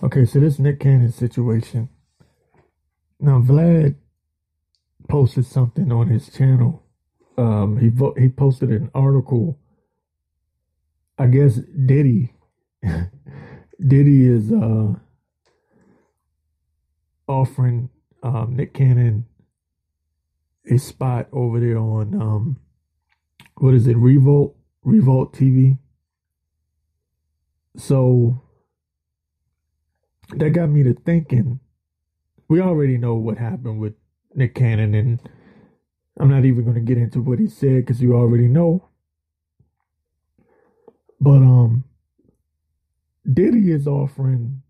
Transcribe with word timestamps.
Okay, 0.00 0.24
so 0.24 0.38
this 0.38 0.60
Nick 0.60 0.78
Cannon 0.78 1.10
situation. 1.10 1.88
Now 3.18 3.40
Vlad 3.40 3.96
posted 5.08 5.44
something 5.44 5.90
on 5.90 6.06
his 6.06 6.28
channel. 6.30 6.84
Um, 7.36 7.78
he 7.78 7.88
vo- 7.88 8.14
he 8.16 8.28
posted 8.28 8.70
an 8.70 8.90
article. 8.94 9.58
I 11.18 11.26
guess 11.26 11.56
Diddy, 11.56 12.32
Diddy 13.84 14.24
is 14.26 14.52
uh 14.52 14.94
offering 17.26 17.90
um, 18.22 18.54
Nick 18.54 18.74
Cannon 18.74 19.26
a 20.70 20.78
spot 20.78 21.26
over 21.32 21.58
there 21.58 21.78
on 21.78 22.14
um 22.14 22.56
what 23.56 23.74
is 23.74 23.88
it 23.88 23.96
Revolt 23.96 24.56
Revolt 24.84 25.34
TV. 25.34 25.78
So 27.76 28.42
that 30.36 30.50
got 30.50 30.68
me 30.68 30.82
to 30.84 30.94
thinking. 30.94 31.60
We 32.48 32.60
already 32.60 32.98
know 32.98 33.14
what 33.14 33.38
happened 33.38 33.80
with 33.80 33.94
Nick 34.34 34.54
Cannon, 34.54 34.94
and 34.94 35.20
I'm 36.18 36.30
not 36.30 36.44
even 36.44 36.64
going 36.64 36.74
to 36.74 36.80
get 36.80 36.98
into 36.98 37.20
what 37.20 37.38
he 37.38 37.46
said 37.48 37.86
because 37.86 38.00
you 38.00 38.14
already 38.14 38.48
know. 38.48 38.88
But 41.20 41.38
um, 41.38 41.84
Diddy 43.30 43.70
is 43.72 43.86
offering 43.86 44.62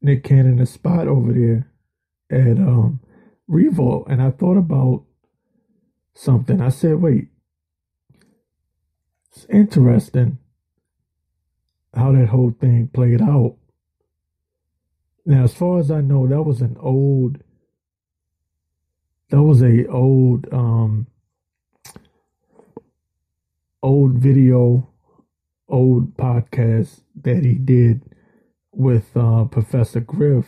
Nick 0.00 0.24
Cannon 0.24 0.60
a 0.60 0.66
spot 0.66 1.08
over 1.08 1.32
there 1.32 1.72
at 2.30 2.58
um 2.58 3.00
Revolt, 3.48 4.08
and 4.10 4.20
I 4.20 4.30
thought 4.30 4.58
about 4.58 5.04
something. 6.14 6.60
I 6.60 6.68
said, 6.68 7.00
"Wait, 7.00 7.28
it's 9.32 9.46
interesting 9.46 10.38
how 11.94 12.12
that 12.12 12.28
whole 12.28 12.54
thing 12.60 12.90
played 12.92 13.22
out." 13.22 13.56
Now, 15.28 15.44
as 15.44 15.52
far 15.52 15.78
as 15.78 15.90
I 15.90 16.00
know, 16.00 16.26
that 16.26 16.42
was 16.42 16.62
an 16.62 16.74
old 16.80 17.36
that 19.28 19.42
was 19.42 19.62
a 19.62 19.86
old 19.88 20.50
um 20.50 21.06
old 23.82 24.14
video 24.14 24.88
old 25.68 26.16
podcast 26.16 27.02
that 27.14 27.44
he 27.44 27.56
did 27.56 28.00
with 28.72 29.14
uh 29.14 29.44
Professor 29.44 30.00
Griff 30.00 30.46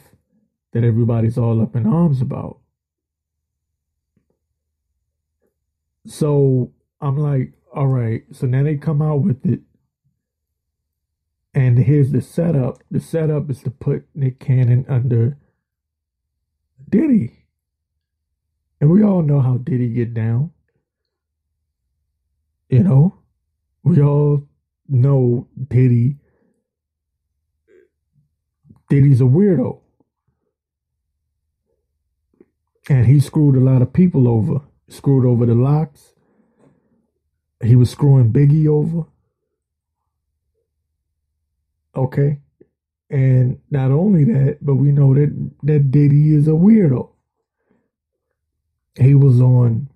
that 0.73 0.83
everybody's 0.83 1.37
all 1.37 1.61
up 1.61 1.77
in 1.77 1.87
arms 1.87 2.23
about. 2.23 2.57
So 6.07 6.73
I'm 7.03 7.19
like, 7.19 7.53
all 7.75 7.89
right, 7.89 8.23
so 8.33 8.47
now 8.47 8.63
they 8.63 8.77
come 8.77 9.03
out 9.03 9.21
with 9.21 9.45
it 9.45 9.61
and 11.53 11.79
here's 11.79 12.13
the 12.13 12.21
setup. 12.21 12.83
The 12.91 13.01
setup 13.01 13.51
is 13.51 13.63
to 13.63 13.71
put 13.71 14.07
Nick 14.15 14.39
Cannon 14.39 14.85
under 14.89 15.37
Diddy. 16.89 17.47
And 18.81 18.91
we 18.91 19.03
all 19.03 19.23
know 19.23 19.41
how 19.41 19.59
Diddy 19.59 19.89
get 19.89 20.15
down. 20.15 20.53
You 22.69 22.85
know? 22.85 23.19
We 23.83 24.01
all 24.01 24.49
know 24.89 25.49
Diddy. 25.69 26.17
Diddy's 28.89 29.21
a 29.21 29.25
weirdo. 29.25 29.81
And 32.89 33.07
he 33.07 33.21
screwed 33.21 33.57
a 33.57 33.61
lot 33.61 33.83
of 33.83 33.93
people 33.93 34.29
over. 34.29 34.63
Screwed 34.89 35.27
over 35.27 35.47
the 35.47 35.55
LOX. 35.55 36.15
He 37.63 37.77
was 37.77 37.91
screwing 37.91 38.33
Biggie 38.33 38.67
over. 38.67 39.07
Okay. 41.97 42.41
And 43.11 43.61
not 43.71 43.91
only 43.91 44.25
that, 44.25 44.59
but 44.63 44.77
we 44.77 44.93
know 44.93 45.15
that 45.15 45.51
that 45.65 45.91
Diddy 45.91 46.35
is 46.35 46.47
a 46.47 46.53
weirdo. 46.53 47.11
He 48.99 49.15
was 49.15 49.41
on 49.41 49.89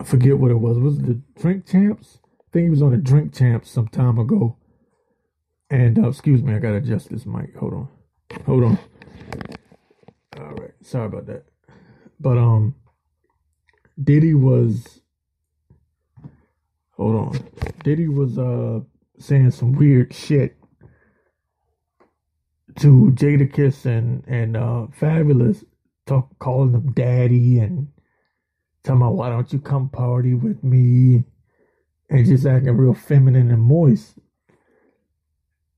I 0.00 0.04
forget 0.04 0.38
what 0.38 0.50
it 0.50 0.60
was. 0.60 0.78
Was 0.78 0.98
it 0.98 1.06
the 1.06 1.20
Drink 1.40 1.66
Champs? 1.66 2.18
I 2.24 2.44
think 2.52 2.64
he 2.64 2.70
was 2.70 2.82
on 2.82 2.92
the 2.92 2.98
Drink 2.98 3.34
Champs 3.34 3.70
some 3.70 3.88
time 3.88 4.18
ago. 4.18 4.56
And 5.70 5.98
uh, 5.98 6.08
excuse 6.08 6.42
me, 6.42 6.54
I 6.54 6.58
gotta 6.58 6.76
adjust 6.76 7.10
this 7.10 7.26
mic. 7.26 7.54
Hold 7.56 7.74
on. 7.74 7.88
Hold 8.46 8.64
on. 8.64 8.78
All 10.38 10.54
right. 10.54 10.72
Sorry 10.82 11.06
about 11.06 11.26
that. 11.26 11.44
But 12.20 12.38
um 12.38 12.74
Diddy 14.02 14.34
was 14.34 15.00
hold 16.92 17.16
on. 17.16 17.48
Diddy 17.82 18.08
was 18.08 18.38
uh 18.38 18.80
saying 19.18 19.50
some 19.50 19.72
weird 19.72 20.14
shit 20.14 20.56
to 22.76 23.10
Jadakiss 23.14 23.86
and 23.86 24.24
and 24.26 24.56
uh, 24.56 24.86
Fabolous, 24.98 25.64
talk 26.06 26.38
calling 26.38 26.72
them 26.72 26.92
daddy 26.92 27.58
and 27.58 27.88
talking 28.84 29.02
about 29.02 29.14
why 29.14 29.30
don't 29.30 29.52
you 29.52 29.58
come 29.58 29.88
party 29.88 30.34
with 30.34 30.62
me, 30.62 31.24
and 32.08 32.26
just 32.26 32.46
acting 32.46 32.76
real 32.76 32.94
feminine 32.94 33.50
and 33.50 33.62
moist. 33.62 34.18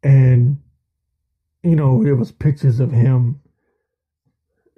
And 0.03 0.59
you 1.63 1.77
know 1.77 2.03
there 2.05 2.17
was 2.17 2.33
pictures 2.33 2.81
of 2.81 2.93
him 2.93 3.41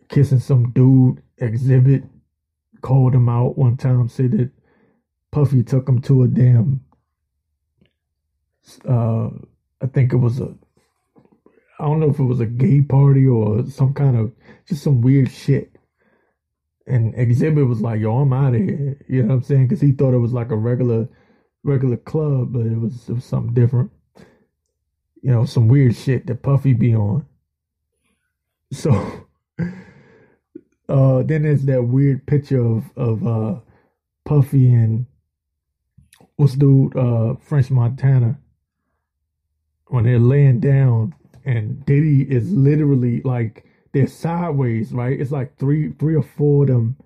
kissing 0.08 0.40
some 0.40 0.72
dude. 0.72 1.22
Xzibit 1.40 2.08
called 2.82 3.14
him 3.14 3.28
out 3.28 3.58
one 3.58 3.76
time, 3.76 4.08
said 4.08 4.32
that 4.32 4.50
Puffy 5.32 5.64
took 5.64 5.88
him 5.88 6.00
to 6.02 6.22
a 6.22 6.28
damn 6.28 6.82
uh, 8.88 9.28
I 9.80 9.86
think 9.86 10.12
it 10.12 10.16
was 10.16 10.40
a, 10.40 10.54
I 11.78 11.84
don't 11.84 12.00
know 12.00 12.10
if 12.10 12.18
it 12.18 12.24
was 12.24 12.40
a 12.40 12.46
gay 12.46 12.80
party 12.82 13.26
or 13.26 13.66
some 13.66 13.94
kind 13.94 14.16
of 14.16 14.32
just 14.68 14.82
some 14.82 15.00
weird 15.00 15.30
shit. 15.30 15.76
And 16.86 17.14
Xzibit 17.14 17.68
was 17.68 17.80
like, 17.80 18.00
"Yo, 18.00 18.18
I'm 18.18 18.32
out 18.32 18.54
of 18.54 18.60
here." 18.60 18.98
You 19.08 19.22
know 19.22 19.28
what 19.28 19.34
I'm 19.34 19.42
saying? 19.42 19.68
Because 19.68 19.80
he 19.80 19.92
thought 19.92 20.14
it 20.14 20.18
was 20.18 20.32
like 20.32 20.50
a 20.50 20.56
regular, 20.56 21.08
regular 21.62 21.96
club, 21.96 22.52
but 22.52 22.66
it 22.66 22.78
was 22.78 23.08
it 23.08 23.14
was 23.14 23.24
something 23.24 23.54
different. 23.54 23.90
You 25.22 25.30
know, 25.30 25.44
some 25.44 25.68
weird 25.68 25.94
shit 25.94 26.26
that 26.26 26.42
Puffy 26.42 26.74
be 26.74 26.94
on. 26.94 27.24
So, 28.72 28.90
uh, 30.88 31.22
then 31.22 31.42
there's 31.42 31.64
that 31.66 31.84
weird 31.84 32.26
picture 32.26 32.64
of 32.64 32.90
of 32.96 33.26
uh, 33.26 33.60
Puffy 34.24 34.72
and 34.72 35.06
what's 36.36 36.54
dude 36.54 36.96
uh, 36.96 37.34
French 37.36 37.70
Montana 37.70 38.38
when 39.92 40.04
they're 40.04 40.18
laying 40.18 40.58
down 40.58 41.14
and 41.44 41.84
Diddy 41.84 42.22
is 42.22 42.50
literally 42.50 43.20
like 43.22 43.66
they're 43.92 44.06
sideways, 44.06 44.90
right? 44.92 45.20
It's 45.20 45.30
like 45.30 45.58
three 45.58 45.92
three 45.98 46.14
or 46.16 46.22
four 46.22 46.62
of 46.62 46.68
them 46.68 46.96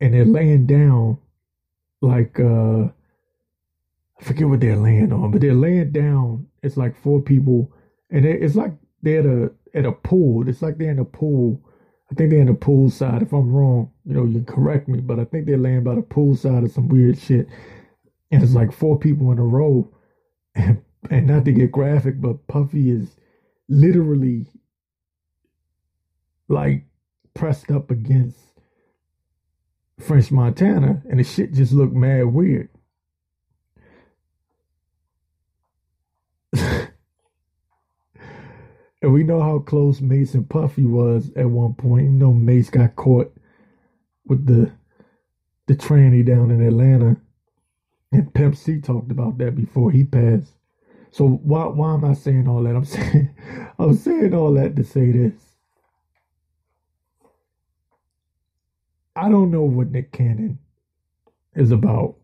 and 0.00 0.14
they're 0.14 0.24
laying 0.24 0.66
down 0.66 1.18
like 2.00 2.40
uh 2.40 2.84
I 4.18 4.24
forget 4.24 4.48
what 4.48 4.60
they're 4.60 4.76
laying 4.76 5.12
on, 5.12 5.30
but 5.30 5.42
they're 5.42 5.52
laying 5.54 5.92
down. 5.92 6.46
It's 6.62 6.78
like 6.78 6.96
four 7.02 7.20
people 7.20 7.70
and 8.10 8.24
it's 8.24 8.54
like 8.54 8.72
they're 9.02 9.20
at 9.20 9.26
a 9.26 9.52
at 9.74 9.84
a 9.84 9.92
pool. 9.92 10.48
It's 10.48 10.62
like 10.62 10.78
they're 10.78 10.92
in 10.92 10.98
a 10.98 11.04
pool. 11.04 11.60
I 12.10 12.14
think 12.14 12.30
they're 12.30 12.40
in 12.40 12.46
the 12.46 12.54
pool 12.54 12.88
side. 12.88 13.20
If 13.20 13.34
I'm 13.34 13.52
wrong, 13.52 13.90
you 14.06 14.14
know, 14.14 14.24
you 14.24 14.42
can 14.42 14.46
correct 14.46 14.88
me, 14.88 15.00
but 15.00 15.18
I 15.18 15.24
think 15.26 15.44
they're 15.44 15.58
laying 15.58 15.84
by 15.84 15.96
the 15.96 16.02
pool 16.02 16.34
side 16.34 16.64
of 16.64 16.72
some 16.72 16.88
weird 16.88 17.18
shit. 17.18 17.46
And 18.30 18.42
it's 18.42 18.54
like 18.54 18.72
four 18.72 18.98
people 18.98 19.32
in 19.32 19.38
a 19.38 19.44
row. 19.44 19.92
And 20.54 20.82
and 21.10 21.26
not 21.26 21.44
to 21.44 21.52
get 21.52 21.72
graphic, 21.72 22.20
but 22.20 22.46
Puffy 22.46 22.90
is 22.90 23.16
literally 23.68 24.46
like 26.48 26.84
pressed 27.34 27.70
up 27.70 27.90
against 27.90 28.38
French 29.98 30.30
Montana, 30.30 31.02
and 31.08 31.18
the 31.18 31.24
shit 31.24 31.52
just 31.52 31.72
looked 31.72 31.94
mad 31.94 32.26
weird. 32.26 32.68
and 36.52 36.90
we 39.02 39.22
know 39.22 39.40
how 39.40 39.58
close 39.58 40.00
Mase 40.00 40.34
and 40.34 40.48
Puffy 40.48 40.84
was 40.84 41.30
at 41.36 41.50
one 41.50 41.74
point. 41.74 42.04
You 42.04 42.10
know, 42.10 42.32
Mase 42.32 42.70
got 42.70 42.96
caught 42.96 43.34
with 44.26 44.46
the 44.46 44.72
the 45.66 45.74
tranny 45.74 46.24
down 46.24 46.50
in 46.50 46.64
Atlanta, 46.64 47.16
and 48.12 48.32
Pimp 48.32 48.56
C 48.56 48.80
talked 48.80 49.10
about 49.10 49.38
that 49.38 49.56
before 49.56 49.90
he 49.90 50.04
passed. 50.04 50.55
So 51.16 51.26
why 51.26 51.64
why 51.68 51.94
am 51.94 52.04
I 52.04 52.12
saying 52.12 52.46
all 52.46 52.62
that? 52.64 52.76
I'm 52.76 52.84
saying 52.96 53.30
I'm 53.78 53.94
saying 53.96 54.34
all 54.34 54.52
that 54.54 54.76
to 54.76 54.84
say 54.84 55.12
this. 55.12 55.32
I 59.16 59.30
don't 59.30 59.50
know 59.50 59.62
what 59.62 59.90
Nick 59.90 60.12
Cannon 60.12 60.58
is 61.54 61.70
about. 61.70 62.16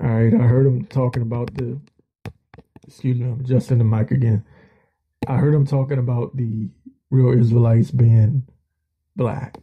All 0.00 0.06
right, 0.08 0.34
I 0.34 0.44
heard 0.44 0.66
him 0.66 0.84
talking 0.84 1.22
about 1.22 1.54
the. 1.54 1.80
Excuse 2.86 3.18
me, 3.18 3.26
I'm 3.26 3.40
adjusting 3.40 3.78
the 3.78 3.84
mic 3.84 4.10
again. 4.10 4.44
I 5.26 5.38
heard 5.38 5.54
him 5.54 5.66
talking 5.66 5.98
about 5.98 6.36
the 6.36 6.68
real 7.10 7.38
Israelites 7.38 7.90
being 7.90 8.46
black. 9.16 9.56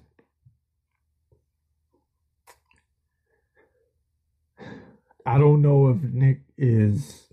I 5.28 5.38
don't 5.38 5.62
know 5.62 5.90
if 5.90 6.02
Nick 6.02 6.42
is 6.58 7.27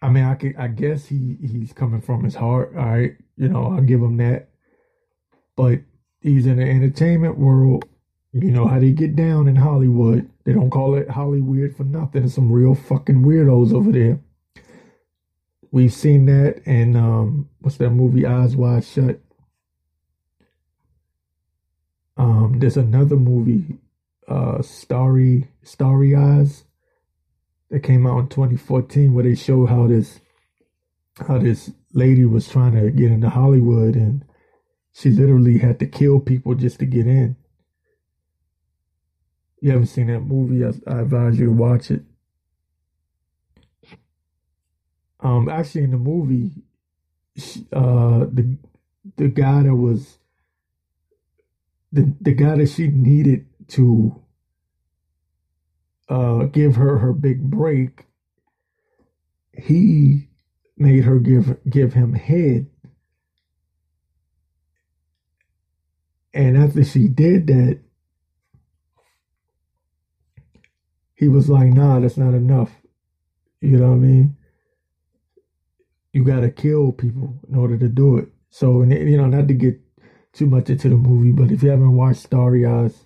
I 0.00 0.08
mean, 0.08 0.24
I 0.24 0.34
could, 0.34 0.56
I 0.56 0.68
guess 0.68 1.06
he 1.06 1.36
he's 1.40 1.72
coming 1.72 2.00
from 2.00 2.24
his 2.24 2.34
heart. 2.34 2.74
All 2.76 2.84
right, 2.84 3.16
you 3.36 3.48
know, 3.48 3.72
I'll 3.72 3.82
give 3.82 4.00
him 4.00 4.16
that. 4.18 4.50
But 5.56 5.80
he's 6.20 6.46
in 6.46 6.56
the 6.56 6.64
entertainment 6.64 7.38
world. 7.38 7.84
You 8.32 8.50
know 8.50 8.66
how 8.68 8.78
they 8.78 8.92
get 8.92 9.16
down 9.16 9.48
in 9.48 9.56
Hollywood. 9.56 10.30
They 10.44 10.52
don't 10.52 10.70
call 10.70 10.94
it 10.94 11.10
Hollywood 11.10 11.74
for 11.76 11.84
nothing. 11.84 12.28
Some 12.28 12.52
real 12.52 12.74
fucking 12.74 13.22
weirdos 13.24 13.72
over 13.72 13.90
there. 13.90 14.20
We've 15.70 15.92
seen 15.92 16.26
that 16.26 16.62
in 16.64 16.94
um, 16.96 17.48
what's 17.60 17.76
that 17.78 17.90
movie 17.90 18.24
Eyes 18.26 18.54
Wide 18.54 18.84
Shut. 18.84 19.20
Um, 22.16 22.58
there's 22.58 22.76
another 22.76 23.16
movie, 23.16 23.78
uh, 24.26 24.62
Starry 24.62 25.48
Starry 25.62 26.14
Eyes, 26.14 26.64
that 27.70 27.82
came 27.82 28.06
out 28.06 28.18
in 28.18 28.28
2014, 28.28 29.12
where 29.12 29.24
they 29.24 29.34
show 29.34 29.66
how 29.66 29.86
this 29.86 30.20
how 31.26 31.38
this 31.38 31.72
lady 31.92 32.24
was 32.24 32.48
trying 32.48 32.74
to 32.74 32.90
get 32.90 33.10
into 33.10 33.28
Hollywood, 33.28 33.94
and 33.94 34.24
she 34.92 35.10
literally 35.10 35.58
had 35.58 35.78
to 35.80 35.86
kill 35.86 36.20
people 36.20 36.54
just 36.54 36.78
to 36.78 36.86
get 36.86 37.06
in. 37.06 37.36
You 39.60 39.72
haven't 39.72 39.86
seen 39.88 40.06
that 40.06 40.20
movie? 40.20 40.64
I, 40.64 40.68
I 40.90 41.00
advise 41.00 41.38
you 41.38 41.46
to 41.46 41.52
watch 41.52 41.90
it. 41.90 42.02
Um, 45.20 45.48
actually, 45.48 45.84
in 45.84 45.90
the 45.90 45.98
movie, 45.98 46.52
uh, 47.72 48.26
the 48.32 48.56
the 49.16 49.28
guy 49.28 49.62
that 49.64 49.74
was 49.74 50.18
the 51.92 52.14
the 52.20 52.32
guy 52.32 52.56
that 52.56 52.68
she 52.68 52.88
needed 52.88 53.46
to 53.68 54.22
uh, 56.08 56.44
give 56.44 56.76
her 56.76 56.98
her 56.98 57.12
big 57.12 57.42
break, 57.42 58.06
he 59.52 60.28
made 60.76 61.04
her 61.04 61.18
give 61.18 61.58
give 61.68 61.92
him 61.92 62.14
head. 62.14 62.66
And 66.32 66.56
after 66.56 66.84
she 66.84 67.08
did 67.08 67.46
that, 67.48 67.80
he 71.14 71.28
was 71.28 71.48
like, 71.48 71.72
"Nah, 71.72 72.00
that's 72.00 72.16
not 72.16 72.34
enough." 72.34 72.70
You 73.60 73.78
know 73.78 73.88
what 73.88 73.94
I 73.94 73.98
mean? 73.98 74.36
You 76.12 76.24
got 76.24 76.40
to 76.40 76.50
kill 76.50 76.92
people 76.92 77.38
in 77.48 77.56
order 77.56 77.76
to 77.76 77.88
do 77.88 78.18
it. 78.18 78.28
So, 78.50 78.82
you 78.82 79.16
know, 79.16 79.26
not 79.26 79.48
to 79.48 79.54
get 79.54 79.80
too 80.32 80.46
much 80.46 80.70
into 80.70 80.88
the 80.88 80.96
movie, 80.96 81.32
but 81.32 81.50
if 81.50 81.62
you 81.62 81.70
haven't 81.70 81.96
watched 81.96 82.20
Starry 82.20 82.64
Eyes, 82.64 83.04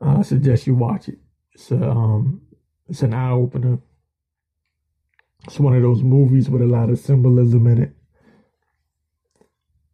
I 0.00 0.22
suggest 0.22 0.66
you 0.66 0.74
watch 0.74 1.08
it. 1.08 1.18
It's 1.54 1.70
a, 1.70 1.88
um, 1.90 2.42
it's 2.88 3.02
an 3.02 3.14
eye 3.14 3.30
opener. 3.30 3.78
It's 5.44 5.60
one 5.60 5.74
of 5.74 5.82
those 5.82 6.02
movies 6.02 6.48
with 6.48 6.62
a 6.62 6.66
lot 6.66 6.90
of 6.90 6.98
symbolism 6.98 7.66
in 7.66 7.82
it. 7.82 7.92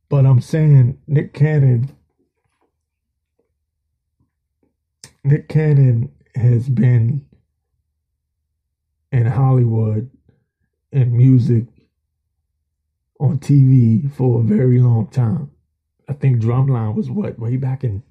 But 0.09 0.27
I'm 0.27 0.41
saying 0.41 0.99
Nick 1.07 1.35
Cannon, 1.35 1.91
Nick 5.23 5.49
Cannon 5.49 6.13
has 6.35 6.69
been 6.69 7.27
in 9.13 9.27
Hollywood 9.27 10.11
in 10.93 11.17
music 11.17 11.67
on 13.19 13.39
TV 13.39 14.11
for 14.13 14.41
a 14.41 14.43
very 14.43 14.81
long 14.81 15.07
time. 15.09 15.51
I 16.09 16.13
think 16.15 16.41
Drumline 16.41 16.95
was 16.95 17.11
what, 17.11 17.39
way 17.39 17.57
back 17.57 17.85
in 17.85 18.03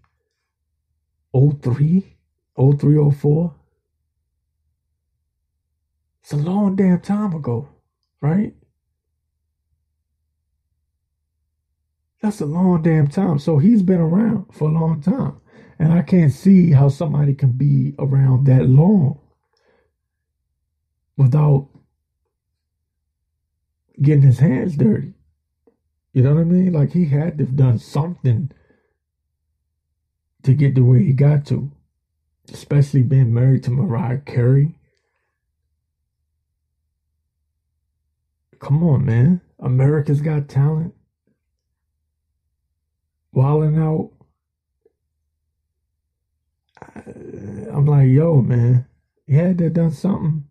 03, 1.33 2.15
03, 2.59 3.11
04? 3.11 3.55
It's 6.21 6.33
a 6.33 6.37
long 6.37 6.75
damn 6.75 6.99
time 6.99 7.33
ago, 7.33 7.69
right? 8.21 8.53
That's 12.21 12.41
a 12.41 12.45
long 12.45 12.81
damn 12.81 13.07
time. 13.07 13.39
So 13.39 13.57
he's 13.57 13.81
been 13.81 14.01
around 14.01 14.53
for 14.53 14.67
a 14.67 14.71
long 14.71 15.01
time. 15.01 15.39
And 15.79 15.93
I 15.93 16.01
can't 16.01 16.33
see 16.33 16.71
how 16.71 16.89
somebody 16.89 17.33
can 17.33 17.53
be 17.53 17.95
around 17.97 18.45
that 18.47 18.67
long 18.67 19.19
without 21.15 21.69
getting 24.01 24.23
his 24.23 24.39
hands 24.39 24.75
dirty. 24.75 25.13
You 26.13 26.23
know 26.23 26.35
what 26.35 26.41
I 26.41 26.43
mean? 26.43 26.73
Like 26.73 26.91
he 26.91 27.05
had 27.05 27.37
to 27.37 27.45
have 27.45 27.55
done 27.55 27.79
something 27.79 28.51
to 30.43 30.53
get 30.53 30.75
the 30.75 30.83
way 30.83 31.03
he 31.03 31.13
got 31.13 31.45
to, 31.47 31.71
especially 32.49 33.01
being 33.01 33.33
married 33.33 33.63
to 33.63 33.71
Mariah 33.71 34.19
Carey. 34.19 34.75
Come 38.59 38.83
on, 38.83 39.05
man. 39.05 39.41
America's 39.59 40.21
Got 40.21 40.49
Talent. 40.49 40.93
Wilding 43.31 43.77
out. 43.77 44.11
I'm 47.73 47.85
like, 47.85 48.09
yo, 48.09 48.41
man, 48.41 48.85
to 49.59 49.65
have 49.65 49.73
done 49.73 49.91
something 49.91 50.49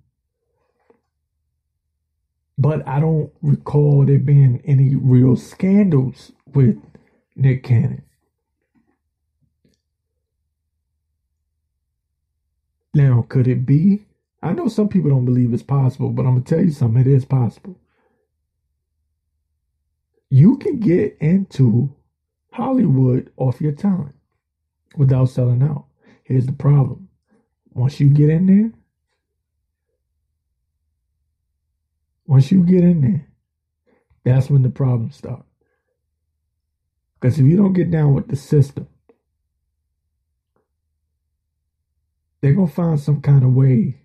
but 2.59 2.87
I 2.89 2.99
don't 2.99 3.33
recall 3.41 4.05
there 4.05 4.19
being 4.19 4.61
any 4.65 4.97
real 4.97 5.37
scandals 5.37 6.33
with 6.53 6.77
Nick 7.37 7.63
Cannon. 7.63 8.03
Now, 12.95 13.27
could 13.29 13.47
it 13.47 13.67
be? 13.67 14.07
I 14.43 14.53
know 14.53 14.69
some 14.69 14.89
people 14.89 15.11
don't 15.11 15.25
believe 15.25 15.53
it's 15.53 15.63
possible, 15.63 16.11
but 16.11 16.25
I'm 16.25 16.33
going 16.33 16.45
to 16.45 16.55
tell 16.55 16.65
you 16.65 16.71
something. 16.71 17.01
It 17.01 17.07
is 17.07 17.25
possible. 17.25 17.79
You 20.31 20.57
can 20.59 20.79
get 20.79 21.17
into 21.21 21.95
Hollywood 22.53 23.33
off 23.37 23.61
your 23.61 23.73
talent 23.73 24.15
without 24.97 25.27
selling 25.27 25.63
out. 25.63 25.87
Here's 26.25 26.47
the 26.47 26.53
problem. 26.53 27.09
Once 27.73 28.01
you 28.01 28.11
get 28.11 28.31
in 28.31 28.47
there, 28.47 28.73
Once 32.29 32.53
you 32.53 32.63
get 32.63 32.85
in 32.85 33.01
there, 33.01 33.27
that's 34.23 34.51
when 34.51 34.61
the 34.61 34.69
problems 34.69 35.17
start. 35.17 35.43
Because 37.19 37.39
if 37.39 37.47
you 37.47 37.57
don't 37.57 37.73
get 37.73 37.91
down 37.91 38.13
with 38.13 38.29
the 38.29 38.37
system, 38.37 38.87
they're 42.41 42.55
to 42.55 42.67
find 42.67 43.01
some 43.01 43.21
kind 43.21 43.45
of 43.45 43.53
way 43.53 44.03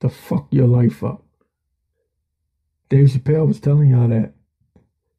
to 0.00 0.08
fuck 0.08 0.48
your 0.50 0.66
life 0.66 1.02
up. 1.02 1.24
Dave 2.88 3.08
Chappelle 3.08 3.46
was 3.46 3.60
telling 3.60 3.90
y'all 3.90 4.08
that. 4.08 4.32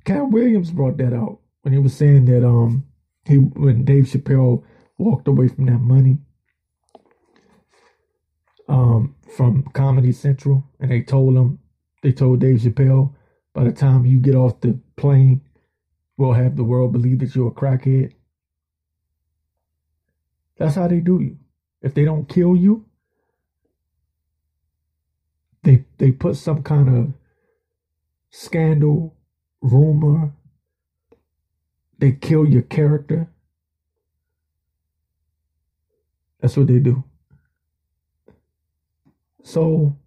Katt 0.05 0.29
Williams 0.29 0.71
brought 0.71 0.97
that 0.97 1.13
out 1.13 1.39
when 1.61 1.73
he 1.73 1.79
was 1.79 1.95
saying 1.95 2.25
that 2.25 2.45
um 2.45 2.85
he 3.25 3.35
when 3.35 3.85
Dave 3.85 4.05
Chappelle 4.05 4.63
walked 4.97 5.27
away 5.27 5.47
from 5.47 5.65
that 5.65 5.79
money 5.79 6.17
um 8.67 9.15
from 9.35 9.63
Comedy 9.73 10.11
Central 10.11 10.63
and 10.79 10.89
they 10.89 11.01
told 11.01 11.35
him 11.35 11.59
they 12.01 12.11
told 12.11 12.39
Dave 12.39 12.59
Chappelle, 12.59 13.13
by 13.53 13.63
the 13.65 13.71
time 13.71 14.05
you 14.05 14.19
get 14.19 14.35
off 14.35 14.61
the 14.61 14.79
plane, 14.95 15.41
we'll 16.17 16.33
have 16.33 16.55
the 16.55 16.63
world 16.63 16.93
believe 16.93 17.19
that 17.19 17.35
you're 17.35 17.49
a 17.49 17.51
crackhead. 17.51 18.13
That's 20.57 20.75
how 20.75 20.87
they 20.87 20.99
do 20.99 21.19
you. 21.21 21.37
If 21.81 21.93
they 21.93 22.05
don't 22.05 22.27
kill 22.27 22.55
you, 22.55 22.85
they 25.63 25.85
they 25.97 26.11
put 26.11 26.35
some 26.35 26.63
kind 26.63 26.89
of 26.89 27.13
scandal, 28.29 29.15
rumor. 29.61 30.33
They 31.97 32.13
kill 32.13 32.47
your 32.47 32.61
character. 32.61 33.29
That's 36.39 36.55
what 36.55 36.67
they 36.67 36.79
do. 36.79 37.03
So 39.43 39.97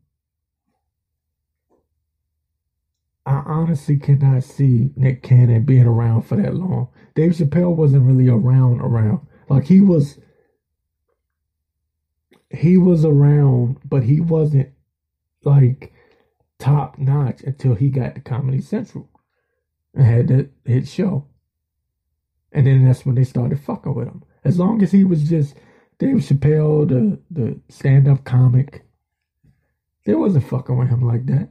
I 3.27 3.43
honestly 3.47 3.99
cannot 3.99 4.45
see 4.45 4.91
Nick 4.97 5.23
Cannon 5.23 5.65
being 5.65 5.87
around 5.87 6.23
for 6.23 6.37
that 6.37 6.55
long. 6.55 6.89
Dave 7.15 7.33
Chappelle 7.33 7.75
wasn't 7.75 8.05
really 8.05 8.29
around 8.29 8.81
around. 8.81 9.21
Like 9.49 9.65
he 9.65 9.81
was 9.81 10.19
he 12.53 12.77
was 12.77 13.05
around, 13.05 13.79
but 13.85 14.03
he 14.03 14.21
wasn't 14.21 14.71
like 15.45 15.93
top 16.59 16.99
notch 16.99 17.43
until 17.43 17.75
he 17.75 17.89
got 17.89 18.15
to 18.15 18.21
Comedy 18.21 18.61
Central 18.61 19.09
and 19.95 20.05
had 20.05 20.29
that 20.29 20.51
hit 20.65 20.87
show. 20.87 21.27
And 22.53 22.67
then 22.67 22.85
that's 22.85 23.07
when 23.07 23.15
they 23.15 23.25
started 23.25 23.61
fucking 23.61 23.95
with 23.95 24.09
him. 24.09 24.23
As 24.45 24.59
long 24.59 24.83
as 24.83 24.93
he 24.93 25.05
was 25.05 25.29
just 25.29 25.55
Dave 25.99 26.17
Chappelle, 26.17 26.89
the 26.89 27.19
the 27.31 27.61
stand 27.69 28.09
up 28.09 28.25
comic, 28.25 28.85
they 30.05 30.15
wasn't 30.15 30.47
fucking 30.47 30.77
with 30.77 30.89
him 30.89 31.07
like 31.07 31.27
that. 31.27 31.49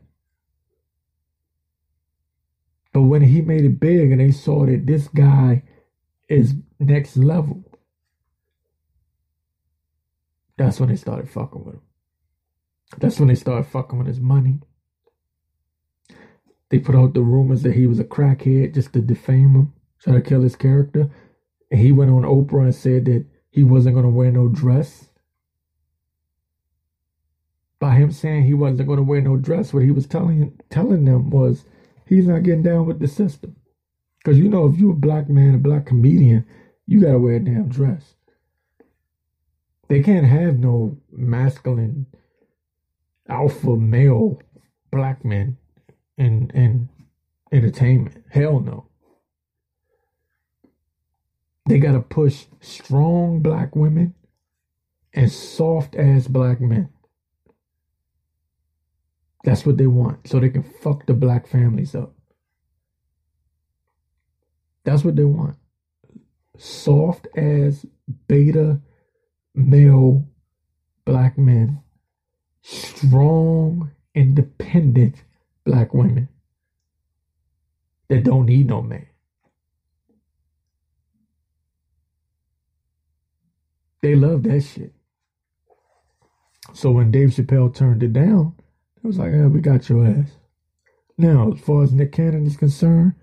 But 2.93 3.03
when 3.03 3.21
he 3.21 3.41
made 3.41 3.63
it 3.63 3.79
big 3.79 4.11
and 4.11 4.19
they 4.19 4.31
saw 4.31 4.65
that 4.65 4.85
this 4.85 5.07
guy 5.07 5.63
is 6.27 6.55
next 6.79 7.15
level, 7.17 7.63
that's 10.57 10.79
when 10.79 10.89
they 10.89 10.95
started 10.95 11.29
fucking 11.29 11.63
with 11.63 11.75
him. 11.75 11.81
That's 12.99 13.19
when 13.19 13.29
they 13.29 13.35
started 13.35 13.67
fucking 13.67 13.97
with 13.97 14.07
his 14.07 14.19
money. 14.19 14.59
they 16.69 16.79
put 16.79 16.95
out 16.95 17.13
the 17.13 17.21
rumors 17.21 17.63
that 17.63 17.75
he 17.75 17.85
was 17.87 17.99
a 17.99 18.03
crackhead 18.03 18.73
just 18.73 18.93
to 18.93 19.01
defame 19.01 19.53
him, 19.53 19.73
try 20.01 20.13
to 20.13 20.21
kill 20.21 20.41
his 20.41 20.55
character. 20.55 21.09
And 21.69 21.79
he 21.79 21.91
went 21.91 22.11
on 22.11 22.23
Oprah 22.23 22.65
and 22.65 22.75
said 22.75 23.05
that 23.05 23.25
he 23.49 23.63
wasn't 23.63 23.95
going 23.95 24.05
to 24.05 24.11
wear 24.11 24.31
no 24.31 24.47
dress. 24.47 25.09
By 27.79 27.95
him 27.95 28.11
saying 28.11 28.43
he 28.43 28.53
wasn't 28.53 28.87
going 28.87 28.97
to 28.97 29.03
wear 29.03 29.21
no 29.21 29.37
dress, 29.37 29.73
what 29.73 29.83
he 29.83 29.91
was 29.91 30.07
telling 30.07 30.59
telling 30.69 31.05
them 31.05 31.29
was 31.29 31.65
he's 32.05 32.27
not 32.27 32.43
getting 32.43 32.63
down 32.63 32.85
with 32.85 32.99
the 32.99 33.07
system. 33.07 33.55
Because 34.19 34.37
you 34.37 34.49
know, 34.49 34.67
if 34.67 34.77
you're 34.77 34.91
a 34.91 34.95
black 34.95 35.29
man, 35.29 35.55
a 35.55 35.57
black 35.57 35.87
comedian, 35.87 36.45
you 36.85 37.01
got 37.01 37.13
to 37.13 37.19
wear 37.19 37.35
a 37.35 37.39
damn 37.39 37.69
dress. 37.69 38.15
They 39.91 40.01
can't 40.01 40.25
have 40.25 40.57
no 40.57 41.01
masculine 41.11 42.05
alpha 43.27 43.75
male 43.75 44.41
black 44.89 45.25
men 45.25 45.57
in 46.17 46.49
in 46.51 46.87
entertainment. 47.51 48.23
Hell 48.29 48.61
no. 48.61 48.87
They 51.67 51.77
gotta 51.77 51.99
push 51.99 52.45
strong 52.61 53.41
black 53.41 53.75
women 53.75 54.13
and 55.13 55.29
soft 55.29 55.97
ass 55.97 56.25
black 56.25 56.61
men. 56.61 56.87
That's 59.43 59.65
what 59.65 59.75
they 59.75 59.87
want. 59.87 60.25
So 60.25 60.39
they 60.39 60.51
can 60.51 60.63
fuck 60.63 61.05
the 61.05 61.13
black 61.13 61.47
families 61.47 61.95
up. 61.95 62.15
That's 64.85 65.03
what 65.03 65.17
they 65.17 65.25
want. 65.25 65.57
Soft 66.57 67.27
ass 67.35 67.85
beta 68.29 68.79
male 69.55 70.27
black 71.05 71.37
men. 71.37 71.81
Strong, 72.63 73.91
independent 74.13 75.23
black 75.65 75.93
women 75.93 76.29
that 78.09 78.23
don't 78.23 78.45
need 78.45 78.67
no 78.67 78.81
man. 78.81 79.07
They 84.01 84.15
love 84.15 84.43
that 84.43 84.61
shit. 84.61 84.93
So 86.73 86.91
when 86.91 87.11
Dave 87.11 87.29
Chappelle 87.29 87.73
turned 87.73 88.03
it 88.03 88.13
down, 88.13 88.55
it 88.97 89.07
was 89.07 89.17
like, 89.17 89.31
yeah, 89.31 89.47
we 89.47 89.61
got 89.61 89.89
your 89.89 90.05
ass. 90.05 90.31
Now, 91.17 91.51
as 91.53 91.59
far 91.59 91.83
as 91.83 91.91
Nick 91.91 92.11
Cannon 92.13 92.45
is 92.45 92.57
concerned, 92.57 93.13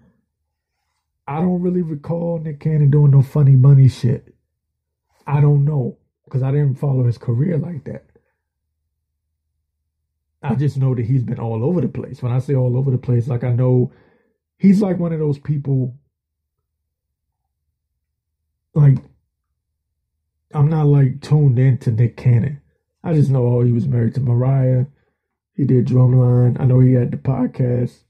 I 1.27 1.41
don't 1.41 1.61
really 1.61 1.83
recall 1.83 2.39
Nick 2.39 2.61
Cannon 2.61 2.91
doing 2.91 3.11
no 3.11 3.23
funny 3.23 3.57
bunny 3.57 3.89
shit. 3.89 4.35
I 5.27 5.41
don't 5.41 5.65
know 5.65 5.98
because 6.29 6.43
I 6.43 6.51
didn't 6.51 6.77
follow 6.77 7.05
his 7.05 7.19
career 7.19 7.59
like 7.59 7.85
that. 7.85 8.05
I 10.43 10.55
just 10.55 10.77
know 10.77 10.95
that 10.95 11.07
he's 11.07 11.25
been 11.25 11.41
all 11.41 11.65
over 11.65 11.81
the 11.81 11.89
place. 11.89 12.23
When 12.23 12.33
I 12.33 12.39
say 12.39 12.55
all 12.55 12.77
over 12.77 12.91
the 12.91 12.99
place, 12.99 13.27
like 13.27 13.45
I 13.45 13.53
know 13.53 13.93
he's 14.59 14.81
like 14.81 14.99
one 14.99 15.13
of 15.13 15.19
those 15.19 15.39
people. 15.39 15.97
Like, 18.75 18.99
I'm 20.53 20.69
not 20.69 20.87
like 20.87 21.21
tuned 21.21 21.59
into 21.59 21.91
Nick 21.91 22.17
Cannon. 22.17 22.61
I 23.03 23.15
just 23.15 23.31
know 23.31 23.47
oh, 23.47 23.63
he 23.63 23.73
was 23.73 23.89
married 23.89 24.15
to 24.15 24.21
Mariah. 24.21 24.87
He 25.55 25.65
did 25.65 25.87
Drumline. 25.87 26.61
I 26.61 26.65
know 26.65 26.79
he 26.79 26.93
had 26.93 27.11
the 27.11 27.17
podcast. 27.17 28.05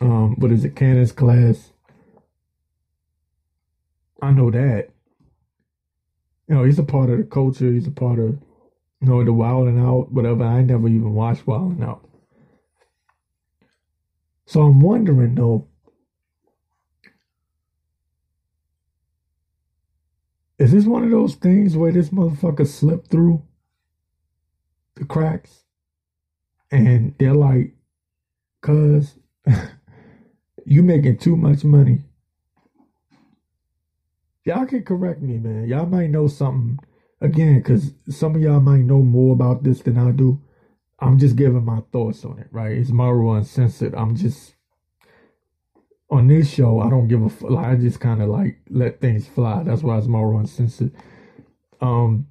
Um, 0.00 0.36
what 0.36 0.50
is 0.50 0.64
it, 0.64 0.76
Cannon's 0.76 1.12
class? 1.12 1.72
I 4.22 4.30
know 4.30 4.50
that. 4.50 4.90
You 6.50 6.56
know, 6.56 6.64
he's 6.64 6.80
a 6.80 6.84
part 6.84 7.10
of 7.10 7.18
the 7.18 7.24
culture. 7.24 7.72
He's 7.72 7.86
a 7.86 7.92
part 7.92 8.18
of 8.18 8.36
you 9.00 9.08
know, 9.08 9.24
the 9.24 9.32
Wild 9.32 9.68
and 9.68 9.80
Out, 9.80 10.12
whatever. 10.12 10.42
I 10.42 10.62
never 10.62 10.88
even 10.88 11.14
watched 11.14 11.46
Wild 11.46 11.72
and 11.72 11.84
Out. 11.84 12.06
So 14.46 14.62
I'm 14.62 14.80
wondering 14.80 15.36
though, 15.36 15.68
is 20.58 20.72
this 20.72 20.86
one 20.86 21.04
of 21.04 21.12
those 21.12 21.36
things 21.36 21.76
where 21.76 21.92
this 21.92 22.08
motherfucker 22.08 22.66
slipped 22.66 23.12
through 23.12 23.42
the 24.96 25.04
cracks 25.04 25.62
and 26.72 27.14
they're 27.20 27.32
like, 27.32 27.76
cuz 28.60 29.20
you 30.66 30.82
making 30.82 31.18
too 31.18 31.36
much 31.36 31.62
money. 31.62 32.02
Y'all 34.44 34.66
can 34.66 34.82
correct 34.82 35.20
me, 35.20 35.38
man. 35.38 35.68
Y'all 35.68 35.86
might 35.86 36.10
know 36.10 36.26
something 36.26 36.78
again, 37.20 37.58
because 37.58 37.92
some 38.08 38.34
of 38.34 38.40
y'all 38.40 38.60
might 38.60 38.80
know 38.80 39.02
more 39.02 39.34
about 39.34 39.62
this 39.62 39.82
than 39.82 39.98
I 39.98 40.10
do. 40.10 40.40
I'm 40.98 41.18
just 41.18 41.36
giving 41.36 41.64
my 41.64 41.80
thoughts 41.92 42.24
on 42.24 42.38
it, 42.38 42.48
right? 42.50 42.72
It's 42.72 42.90
Maru 42.90 43.32
Uncensored. 43.32 43.94
I'm 43.94 44.16
just 44.16 44.54
on 46.10 46.26
this 46.26 46.50
show. 46.50 46.80
I 46.80 46.90
don't 46.90 47.08
give 47.08 47.22
a 47.22 47.46
like. 47.46 47.66
I 47.66 47.74
just 47.76 48.00
kind 48.00 48.22
of 48.22 48.28
like 48.28 48.60
let 48.68 49.00
things 49.00 49.26
fly. 49.26 49.62
That's 49.62 49.82
why 49.82 49.98
it's 49.98 50.06
Maru 50.06 50.38
Uncensored. 50.38 50.92
Um, 51.80 52.26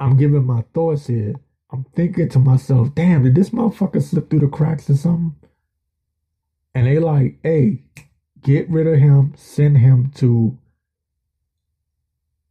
I'm 0.00 0.16
giving 0.16 0.44
my 0.44 0.64
thoughts 0.74 1.06
here. 1.06 1.34
I'm 1.72 1.84
thinking 1.94 2.28
to 2.30 2.38
myself, 2.40 2.94
damn, 2.94 3.22
did 3.22 3.36
this 3.36 3.50
motherfucker 3.50 4.02
slip 4.02 4.28
through 4.28 4.40
the 4.40 4.48
cracks 4.48 4.90
or 4.90 4.96
something? 4.96 5.36
And 6.74 6.86
they 6.86 6.98
like, 6.98 7.38
hey, 7.42 7.84
get 8.42 8.68
rid 8.70 8.86
of 8.86 8.98
him, 8.98 9.34
send 9.36 9.78
him 9.78 10.10
to 10.16 10.58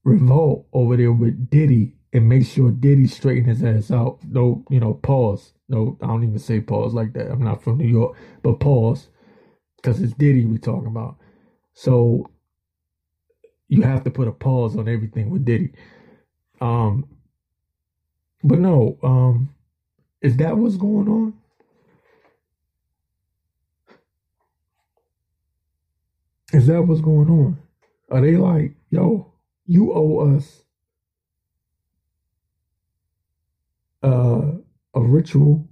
revolt 0.04 0.68
over 0.74 0.98
there 0.98 1.12
with 1.14 1.50
Diddy 1.50 1.96
and 2.14 2.28
make 2.30 2.46
sure 2.46 2.72
Diddy 2.72 3.08
straighten 3.08 3.46
his 3.46 3.64
ass 3.64 3.92
out. 3.92 4.20
No, 4.28 4.66
you 4.70 4.80
know, 4.80 4.96
pause. 4.96 5.54
No, 5.68 5.98
I 6.02 6.08
don't 6.08 6.24
even 6.24 6.40
say 6.40 6.62
pause 6.62 6.94
like 6.94 7.14
that. 7.14 7.32
I'm 7.32 7.44
not 7.44 7.64
from 7.64 7.78
New 7.78 7.88
York, 7.88 8.18
but 8.44 8.60
pause 8.60 9.10
because 9.78 10.02
it's 10.02 10.14
Diddy 10.14 10.46
we 10.46 10.58
talking 10.58 10.88
about. 10.88 11.18
So 11.74 12.26
you 13.68 13.84
have 13.84 14.04
to 14.04 14.12
put 14.12 14.28
a 14.28 14.32
pause 14.32 14.76
on 14.78 14.88
everything 14.90 15.30
with 15.30 15.46
Diddy. 15.46 15.74
Um, 16.62 17.06
but 18.44 18.60
no, 18.60 18.98
um, 19.04 19.56
is 20.22 20.38
that 20.38 20.58
what's 20.58 20.78
going 20.78 21.08
on? 21.08 21.34
Is 26.54 26.68
that 26.68 26.82
what's 26.84 27.02
going 27.02 27.30
on? 27.30 27.60
Are 28.12 28.22
they 28.22 28.38
like, 28.38 28.74
yo, 28.90 29.34
you 29.66 29.94
owe 29.94 30.36
us 30.36 30.64
uh, 34.04 34.54
a 34.96 35.02
ritual, 35.02 35.68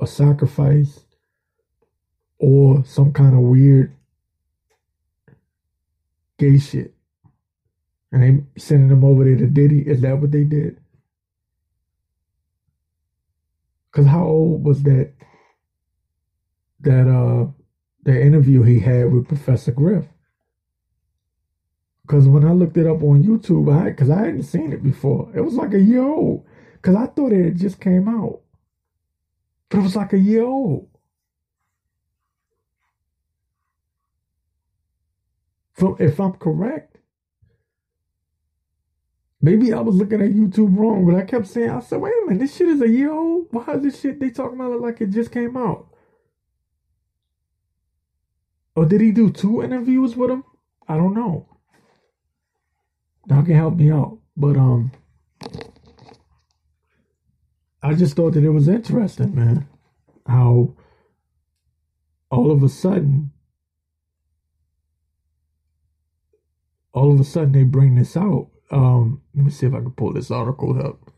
a 0.00 0.06
sacrifice, 0.06 1.04
or 2.38 2.84
some 2.84 3.12
kind 3.12 3.34
of 3.34 3.40
weird 3.42 3.94
gay 6.38 6.58
shit. 6.58 6.94
And 8.10 8.22
they 8.54 8.60
sending 8.60 8.88
them 8.88 9.04
over 9.04 9.24
there 9.24 9.36
to 9.36 9.46
Diddy. 9.46 9.82
Is 9.88 10.00
that 10.02 10.20
what 10.20 10.32
they 10.32 10.44
did? 10.44 10.78
Cause 13.92 14.06
how 14.06 14.24
old 14.24 14.64
was 14.64 14.82
that 14.84 15.12
that 16.80 17.08
uh 17.08 17.46
the 18.02 18.20
interview 18.20 18.62
he 18.62 18.80
had 18.80 19.12
with 19.12 19.28
Professor 19.28 19.72
Griff? 19.72 20.06
Because 22.02 22.28
when 22.28 22.44
I 22.44 22.52
looked 22.52 22.76
it 22.76 22.86
up 22.86 23.02
on 23.02 23.22
YouTube, 23.24 23.72
I 23.72 23.90
because 23.90 24.10
I 24.10 24.18
hadn't 24.18 24.42
seen 24.44 24.72
it 24.72 24.82
before, 24.82 25.30
it 25.34 25.40
was 25.40 25.54
like 25.54 25.72
a 25.74 25.80
year 25.80 26.02
old. 26.02 26.44
Because 26.74 26.96
I 26.96 27.06
thought 27.06 27.32
it 27.32 27.54
just 27.56 27.80
came 27.80 28.08
out, 28.08 28.40
but 29.68 29.78
it 29.78 29.82
was 29.82 29.96
like 29.96 30.12
a 30.12 30.18
year 30.18 30.44
old. 30.44 30.88
So 35.78 35.96
if 36.00 36.20
I'm 36.20 36.32
correct, 36.34 36.98
maybe 39.40 39.72
I 39.72 39.80
was 39.80 39.96
looking 39.96 40.20
at 40.22 40.30
YouTube 40.32 40.76
wrong, 40.76 41.06
but 41.06 41.14
I 41.16 41.22
kept 41.24 41.46
saying, 41.46 41.70
I 41.70 41.80
said, 41.80 42.00
wait 42.00 42.12
a 42.22 42.26
minute, 42.26 42.40
this 42.40 42.56
shit 42.56 42.68
is 42.68 42.82
a 42.82 42.88
year 42.88 43.12
old. 43.12 43.48
Why 43.50 43.74
is 43.74 43.82
this 43.82 44.00
shit 44.00 44.20
they 44.20 44.30
talking 44.30 44.58
about 44.60 44.72
it 44.72 44.80
like 44.80 45.00
it 45.00 45.10
just 45.10 45.32
came 45.32 45.56
out? 45.56 45.91
Or 48.74 48.86
did 48.86 49.00
he 49.00 49.12
do 49.12 49.30
two 49.30 49.62
interviews 49.62 50.16
with 50.16 50.30
him? 50.30 50.44
I 50.88 50.96
don't 50.96 51.14
know. 51.14 51.46
Y'all 53.28 53.42
can 53.44 53.54
help 53.54 53.76
me 53.76 53.90
out. 53.90 54.18
But 54.36 54.56
um 54.56 54.92
I 57.82 57.94
just 57.94 58.16
thought 58.16 58.34
that 58.34 58.44
it 58.44 58.50
was 58.50 58.68
interesting, 58.68 59.34
man. 59.34 59.68
How 60.26 60.74
all 62.30 62.50
of 62.50 62.62
a 62.62 62.68
sudden 62.68 63.32
all 66.94 67.12
of 67.12 67.20
a 67.20 67.24
sudden 67.24 67.52
they 67.52 67.64
bring 67.64 67.94
this 67.94 68.16
out. 68.16 68.48
Um 68.70 69.22
let 69.34 69.44
me 69.44 69.50
see 69.50 69.66
if 69.66 69.74
I 69.74 69.80
can 69.80 69.90
pull 69.90 70.14
this 70.14 70.30
article 70.30 70.80
up. 70.80 71.10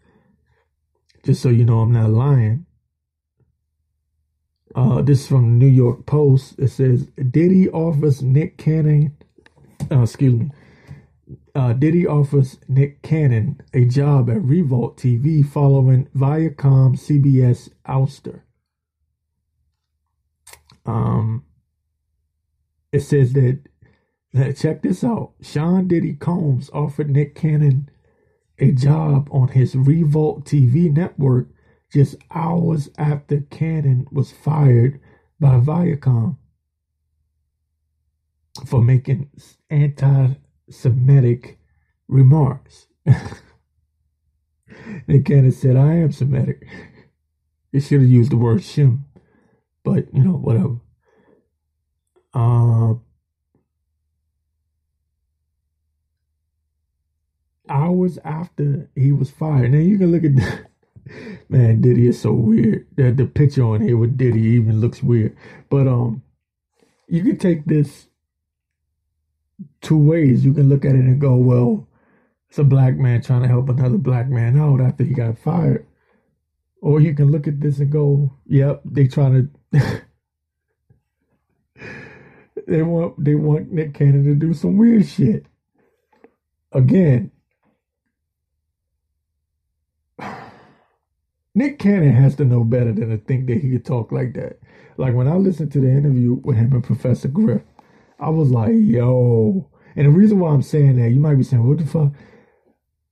Just 1.25 1.41
so 1.41 1.49
you 1.49 1.65
know 1.65 1.81
I'm 1.81 1.93
not 1.93 2.11
lying. 2.11 2.67
Uh, 4.75 5.03
this 5.03 5.23
is 5.23 5.27
from 5.29 5.59
the 5.59 5.65
New 5.67 5.71
York 5.71 6.05
Post. 6.05 6.59
It 6.59 6.69
says 6.69 7.07
Diddy 7.31 7.69
offers 7.69 8.23
Nick 8.23 8.59
Cannon, 8.59 9.17
uh, 9.91 10.03
excuse 10.03 10.35
me, 10.35 10.51
uh, 11.55 11.73
Diddy 11.75 12.07
offers 12.07 12.59
Nick 12.67 13.01
Cannon 13.03 13.61
a 13.73 13.85
job 13.85 14.29
at 14.29 14.43
Revolt 14.43 14.97
TV 14.97 15.47
following 15.47 16.07
Viacom 16.17 16.97
CBS 16.99 17.71
ouster. 17.87 18.41
Um, 20.85 21.45
it 22.93 23.01
says 23.01 23.33
that, 23.35 23.61
that 24.33 24.57
check 24.57 24.83
this 24.83 25.05
out. 25.05 25.33
Sean 25.41 25.87
Diddy 25.87 26.15
Combs 26.15 26.69
offered 26.73 27.11
Nick 27.11 27.37
Cannon 27.37 27.89
a 28.59 28.73
job 28.73 29.29
on 29.31 29.49
his 29.49 29.77
Revolt 29.77 30.45
TV 30.45 30.93
network 30.95 31.49
just 31.93 32.17
hours 32.31 32.89
after 32.99 33.41
Cannon 33.51 34.07
was 34.11 34.33
fired 34.33 35.01
by 35.39 35.61
Viacom 35.61 36.37
for 38.67 38.83
making 38.83 39.31
anti 39.71 40.35
Semitic 40.71 41.59
remarks. 42.09 42.87
Nick 45.07 45.27
Cannon 45.27 45.53
said, 45.53 45.77
I 45.77 45.95
am 45.97 46.11
Semitic. 46.13 46.67
He 47.71 47.81
should 47.81 48.01
have 48.01 48.11
used 48.11 48.33
the 48.33 48.37
word 48.37 48.63
Shem, 48.63 49.05
but 49.83 50.13
you 50.15 50.25
know, 50.25 50.37
whatever. 50.37 50.81
Uh, 52.33 52.95
hours 57.69 58.19
after 58.25 58.89
he 58.95 59.13
was 59.13 59.31
fired. 59.31 59.73
Now 59.73 59.79
you 59.79 59.99
can 59.99 60.13
look 60.13 60.25
at 60.25 60.67
man, 61.49 61.81
Diddy 61.81 62.09
is 62.09 62.21
so 62.21 62.33
weird. 62.33 62.87
The, 62.97 63.13
the 63.13 63.27
picture 63.27 63.65
on 63.65 63.81
here 63.81 63.97
with 63.97 64.17
Diddy 64.17 64.41
even 64.41 64.81
looks 64.81 65.03
weird. 65.03 65.37
But 65.71 65.87
um 65.87 66.23
you 67.07 67.23
can 67.23 67.39
take 67.39 67.65
this 67.65 68.09
two 69.81 69.99
ways. 69.99 70.45
You 70.45 70.55
can 70.55 70.69
look 70.69 70.85
at 70.85 70.95
it 70.95 71.01
and 71.01 71.21
go, 71.21 71.37
well, 71.37 71.87
it's 72.49 72.59
a 72.59 72.65
black 72.65 72.97
man 72.97 73.23
trying 73.23 73.43
to 73.43 73.49
help 73.49 73.69
another 73.69 73.99
black 73.99 74.29
man 74.29 74.59
out 74.59 74.81
after 74.81 75.05
he 75.05 75.15
got 75.15 75.39
fired. 75.39 75.87
Or 76.81 77.01
you 77.01 77.15
can 77.15 77.31
look 77.31 77.47
at 77.49 77.61
this 77.61 77.79
and 77.79 77.91
go, 77.91 78.33
yep, 78.47 78.83
they 78.85 79.07
trying 79.07 79.51
to 79.73 80.03
they 82.67 82.83
want 82.83 83.23
they 83.23 83.35
want 83.35 83.73
Nick 83.73 83.95
Cannon 83.95 84.25
to 84.25 84.35
do 84.35 84.55
some 84.55 84.77
weird 84.77 85.07
shit. 85.07 85.47
Again, 86.73 87.31
Nick 91.55 91.79
Cannon 91.79 92.13
has 92.13 92.35
to 92.37 92.45
know 92.45 92.65
better 92.65 92.93
than 92.93 93.11
to 93.11 93.19
think 93.19 93.47
that 93.47 93.61
he 93.61 93.71
could 93.71 93.85
talk 93.85 94.11
like 94.11 94.35
that. 94.35 94.59
Like 94.97 95.15
when 95.15 95.29
I 95.29 95.37
listened 95.37 95.73
to 95.73 95.81
the 95.81 95.91
interview 95.91 96.35
with 96.35 96.57
him 96.57 96.73
and 96.73 96.83
Professor 96.83 97.29
Griff, 97.29 97.63
I 98.19 98.31
was 98.31 98.51
like, 98.51 98.73
yo. 98.75 99.69
And 99.97 100.07
the 100.07 100.11
reason 100.11 100.41
why 100.41 100.51
I'm 100.51 100.63
saying 100.63 100.97
that, 100.97 101.11
you 101.11 101.21
might 101.21 101.37
be 101.37 101.45
saying, 101.45 101.67
what 101.67 101.79
the 101.79 101.87
fuck? 101.87 102.13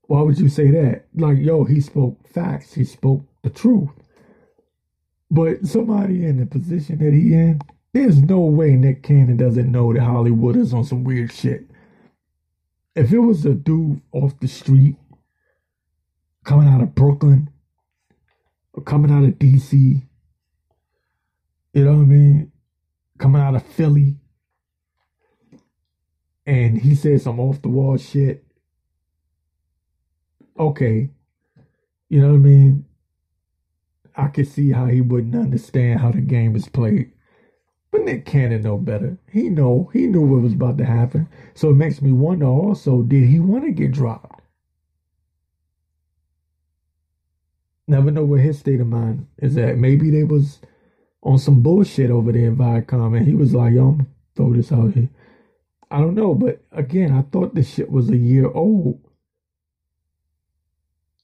Why 0.02 0.22
would 0.22 0.38
you 0.38 0.48
say 0.48 0.70
that? 0.72 1.06
Like, 1.14 1.38
yo, 1.38 1.64
he 1.64 1.80
spoke 1.80 2.26
facts. 2.28 2.74
He 2.74 2.84
spoke 2.84 3.24
the 3.42 3.50
truth. 3.50 3.90
But 5.30 5.64
somebody 5.64 6.26
in 6.26 6.38
the 6.38 6.46
position 6.46 6.98
that 6.98 7.14
he 7.14 7.32
in, 7.34 7.60
there's 7.92 8.20
no 8.20 8.40
way 8.40 8.72
Nick 8.72 9.02
Cannon 9.02 9.36
doesn't 9.36 9.70
know 9.70 9.92
that 9.92 10.02
Hollywood 10.02 10.56
is 10.56 10.74
on 10.74 10.84
some 10.84 11.04
weird 11.04 11.32
shit. 11.32 11.66
If 12.94 13.12
it 13.12 13.20
was 13.20 13.46
a 13.46 13.54
dude 13.54 14.02
off 14.12 14.38
the 14.40 14.48
street 14.48 14.96
coming 16.44 16.68
out 16.68 16.82
of 16.82 16.94
Brooklyn 16.94 17.51
coming 18.80 19.10
out 19.10 19.24
of 19.24 19.38
DC. 19.38 20.02
You 21.74 21.84
know 21.84 21.92
what 21.92 22.02
I 22.02 22.06
mean? 22.06 22.52
Coming 23.18 23.42
out 23.42 23.54
of 23.54 23.62
Philly. 23.62 24.16
And 26.46 26.80
he 26.80 26.94
said 26.94 27.20
some 27.20 27.38
off 27.38 27.62
the 27.62 27.68
wall 27.68 27.96
shit. 27.96 28.44
Okay. 30.58 31.10
You 32.08 32.20
know 32.20 32.28
what 32.28 32.34
I 32.34 32.38
mean? 32.38 32.84
I 34.14 34.28
could 34.28 34.48
see 34.48 34.72
how 34.72 34.86
he 34.86 35.00
wouldn't 35.00 35.34
understand 35.34 36.00
how 36.00 36.10
the 36.10 36.20
game 36.20 36.54
is 36.56 36.68
played. 36.68 37.12
But 37.90 38.02
Nick 38.02 38.26
Cannon 38.26 38.62
know 38.62 38.76
better. 38.78 39.18
He 39.30 39.48
know 39.48 39.90
he 39.92 40.06
knew 40.06 40.22
what 40.22 40.42
was 40.42 40.52
about 40.52 40.78
to 40.78 40.84
happen. 40.84 41.28
So 41.54 41.70
it 41.70 41.74
makes 41.74 42.02
me 42.02 42.12
wonder 42.12 42.46
also, 42.46 43.02
did 43.02 43.28
he 43.28 43.40
want 43.40 43.64
to 43.64 43.70
get 43.70 43.92
dropped? 43.92 44.41
Never 47.88 48.10
know 48.10 48.24
what 48.24 48.40
his 48.40 48.58
state 48.58 48.80
of 48.80 48.86
mind 48.86 49.26
is 49.38 49.56
at. 49.56 49.76
Maybe 49.76 50.10
they 50.10 50.24
was 50.24 50.60
on 51.22 51.38
some 51.38 51.62
bullshit 51.62 52.10
over 52.10 52.32
there 52.32 52.46
in 52.46 52.56
Viacom, 52.56 53.16
and 53.16 53.26
he 53.26 53.34
was 53.34 53.54
like, 53.54 53.74
"Yo, 53.74 53.88
I'm 53.88 54.06
throw 54.36 54.52
this 54.52 54.72
out 54.72 54.94
here." 54.94 55.10
I 55.90 55.98
don't 56.00 56.14
know, 56.14 56.34
but 56.34 56.64
again, 56.72 57.12
I 57.12 57.22
thought 57.22 57.54
this 57.54 57.72
shit 57.74 57.90
was 57.90 58.08
a 58.08 58.16
year 58.16 58.50
old. 58.50 59.00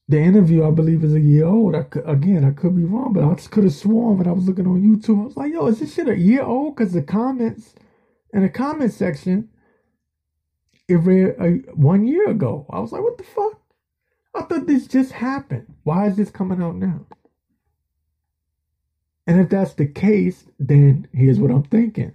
The 0.08 0.20
interview, 0.20 0.66
I 0.66 0.70
believe, 0.70 1.04
is 1.04 1.14
a 1.14 1.20
year 1.20 1.46
old. 1.46 1.74
I 1.74 1.82
could, 1.82 2.08
again, 2.08 2.44
I 2.44 2.50
could 2.50 2.74
be 2.76 2.84
wrong, 2.84 3.12
but 3.12 3.24
I 3.24 3.34
just 3.34 3.50
could 3.50 3.64
have 3.64 3.74
sworn 3.74 4.18
when 4.18 4.26
I 4.26 4.32
was 4.32 4.46
looking 4.46 4.66
on 4.66 4.82
YouTube, 4.82 5.22
I 5.22 5.26
was 5.26 5.36
like, 5.36 5.52
"Yo, 5.52 5.66
is 5.66 5.80
this 5.80 5.94
shit 5.94 6.08
a 6.08 6.18
year 6.18 6.42
old?" 6.42 6.76
Because 6.76 6.92
the 6.92 7.02
comments 7.02 7.74
in 8.32 8.42
the 8.42 8.48
comment 8.48 8.92
section, 8.92 9.48
it 10.88 10.96
read 10.96 11.36
a, 11.40 11.50
one 11.74 12.06
year 12.06 12.28
ago. 12.30 12.66
I 12.70 12.80
was 12.80 12.92
like, 12.92 13.02
"What 13.02 13.18
the 13.18 13.24
fuck?" 13.24 13.60
I 14.38 14.42
thought 14.42 14.66
this 14.66 14.86
just 14.86 15.12
happened. 15.12 15.74
Why 15.82 16.06
is 16.06 16.16
this 16.16 16.30
coming 16.30 16.62
out 16.62 16.76
now? 16.76 17.06
And 19.26 19.40
if 19.40 19.50
that's 19.50 19.74
the 19.74 19.86
case, 19.86 20.44
then 20.58 21.08
here's 21.12 21.40
what 21.40 21.50
I'm 21.50 21.64
thinking. 21.64 22.12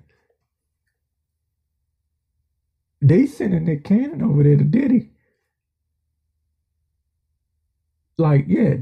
They 3.01 3.25
sending 3.25 3.65
Nick 3.65 3.83
Cannon 3.83 4.23
over 4.23 4.43
there 4.43 4.57
to 4.57 4.63
Diddy. 4.63 5.11
Like, 8.17 8.45
yeah, 8.47 8.75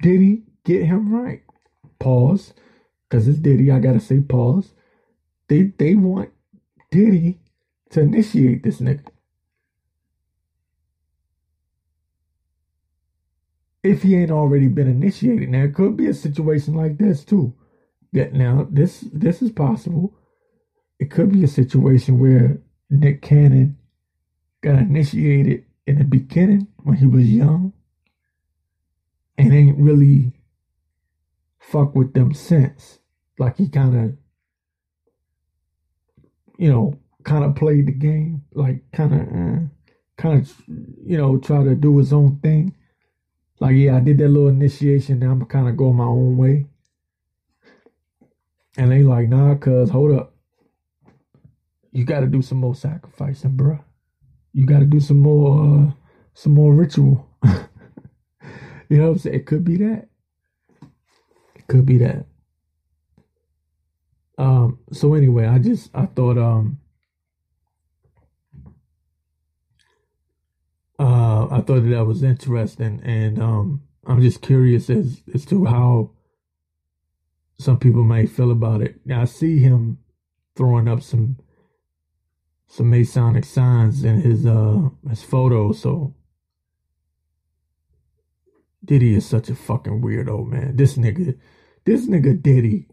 Diddy, 0.00 0.44
get 0.64 0.84
him 0.86 1.14
right. 1.14 1.42
Pause. 1.98 2.54
Cause 3.10 3.28
it's 3.28 3.38
Diddy, 3.38 3.70
I 3.70 3.78
gotta 3.78 4.00
say 4.00 4.20
pause. 4.20 4.72
They 5.48 5.64
they 5.78 5.94
want 5.94 6.30
Diddy 6.90 7.40
to 7.90 8.00
initiate 8.00 8.62
this 8.62 8.80
nigga. 8.80 9.11
If 13.82 14.02
he 14.02 14.16
ain't 14.16 14.30
already 14.30 14.68
been 14.68 14.88
initiated. 14.88 15.48
Now 15.48 15.64
it 15.64 15.74
could 15.74 15.96
be 15.96 16.06
a 16.06 16.14
situation 16.14 16.74
like 16.74 16.98
this 16.98 17.24
too. 17.24 17.54
That 18.12 18.32
now 18.32 18.66
this 18.70 19.00
this 19.12 19.42
is 19.42 19.50
possible. 19.50 20.14
It 20.98 21.10
could 21.10 21.32
be 21.32 21.42
a 21.42 21.48
situation 21.48 22.18
where 22.18 22.60
Nick 22.90 23.22
Cannon 23.22 23.78
got 24.60 24.78
initiated 24.78 25.64
in 25.86 25.98
the 25.98 26.04
beginning 26.04 26.68
when 26.84 26.96
he 26.96 27.06
was 27.06 27.28
young 27.28 27.72
and 29.36 29.52
ain't 29.52 29.78
really 29.78 30.32
fuck 31.58 31.94
with 31.94 32.12
them 32.12 32.34
since. 32.34 33.00
Like 33.38 33.56
he 33.56 33.68
kind 33.68 33.98
of, 33.98 34.16
you 36.58 36.70
know, 36.70 36.98
kind 37.24 37.44
of 37.44 37.56
played 37.56 37.86
the 37.86 37.92
game, 37.92 38.44
like 38.52 38.82
kind 38.92 39.14
of, 39.14 39.20
uh, 39.20 39.60
kind 40.16 40.40
of, 40.40 40.52
you 41.04 41.16
know, 41.16 41.38
try 41.38 41.64
to 41.64 41.74
do 41.74 41.98
his 41.98 42.12
own 42.12 42.38
thing 42.40 42.76
like, 43.62 43.76
yeah, 43.76 43.96
I 43.96 44.00
did 44.00 44.18
that 44.18 44.26
little 44.26 44.48
initiation. 44.48 45.20
Now 45.20 45.30
I'm 45.30 45.44
kind 45.44 45.68
of 45.68 45.76
going 45.76 45.94
my 45.94 46.04
own 46.04 46.36
way. 46.36 46.66
And 48.76 48.90
they 48.90 49.04
like, 49.04 49.28
nah, 49.28 49.54
cuz, 49.54 49.88
hold 49.88 50.10
up. 50.10 50.34
You 51.92 52.04
got 52.04 52.20
to 52.20 52.26
do 52.26 52.42
some 52.42 52.58
more 52.58 52.74
sacrificing, 52.74 53.52
bruh. 53.52 53.80
You 54.52 54.66
got 54.66 54.80
to 54.80 54.84
do 54.84 54.98
some 54.98 55.20
more, 55.20 55.62
uh, 55.62 55.92
some 56.34 56.54
more 56.54 56.74
ritual. 56.74 57.28
you 57.44 58.98
know 58.98 59.04
what 59.04 59.12
I'm 59.12 59.18
saying? 59.18 59.36
It 59.36 59.46
could 59.46 59.62
be 59.62 59.76
that. 59.76 60.08
It 61.54 61.66
could 61.68 61.86
be 61.86 61.98
that. 61.98 62.26
Um, 64.38 64.80
so 64.90 65.14
anyway, 65.14 65.46
I 65.46 65.60
just, 65.60 65.88
I 65.94 66.06
thought, 66.06 66.36
um, 66.36 66.80
uh, 70.98 71.46
I 71.50 71.60
thought 71.60 71.82
that, 71.82 71.90
that 71.90 72.06
was 72.06 72.22
interesting, 72.22 73.00
and 73.04 73.40
um, 73.40 73.82
I'm 74.06 74.20
just 74.20 74.42
curious 74.42 74.90
as 74.90 75.22
as 75.34 75.44
to 75.46 75.64
how 75.64 76.10
some 77.58 77.78
people 77.78 78.04
may 78.04 78.26
feel 78.26 78.50
about 78.50 78.82
it. 78.82 79.00
Now 79.04 79.22
I 79.22 79.24
see 79.24 79.58
him 79.58 79.98
throwing 80.56 80.88
up 80.88 81.02
some 81.02 81.38
some 82.66 82.90
Masonic 82.90 83.44
signs 83.44 84.04
in 84.04 84.20
his 84.20 84.44
uh 84.46 84.90
his 85.08 85.22
photo, 85.22 85.72
so 85.72 86.14
Diddy 88.84 89.14
is 89.14 89.26
such 89.26 89.48
a 89.48 89.54
fucking 89.54 90.02
weirdo, 90.02 90.46
man. 90.46 90.76
This 90.76 90.96
nigga, 90.96 91.38
this 91.84 92.08
nigga 92.08 92.40
Diddy, 92.42 92.88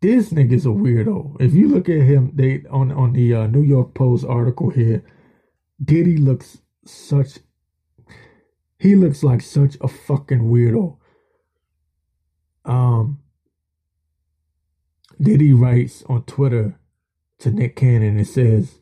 this 0.00 0.30
nigga's 0.30 0.64
a 0.64 0.70
weirdo. 0.70 1.40
If 1.40 1.52
you 1.52 1.68
look 1.68 1.88
at 1.88 2.02
him, 2.02 2.32
they 2.34 2.62
on 2.70 2.92
on 2.92 3.12
the 3.12 3.34
uh, 3.34 3.46
New 3.46 3.62
York 3.62 3.94
Post 3.94 4.24
article 4.24 4.70
here 4.70 5.04
Diddy 5.82 6.16
looks 6.16 6.58
such 6.84 7.38
he 8.78 8.96
looks 8.96 9.22
like 9.22 9.40
such 9.40 9.76
a 9.80 9.88
fucking 9.88 10.50
weirdo. 10.50 10.98
Um 12.64 13.20
Diddy 15.20 15.52
writes 15.52 16.02
on 16.08 16.24
Twitter 16.24 16.78
to 17.38 17.50
Nick 17.50 17.76
Cannon 17.76 18.18
it 18.18 18.26
says, 18.26 18.80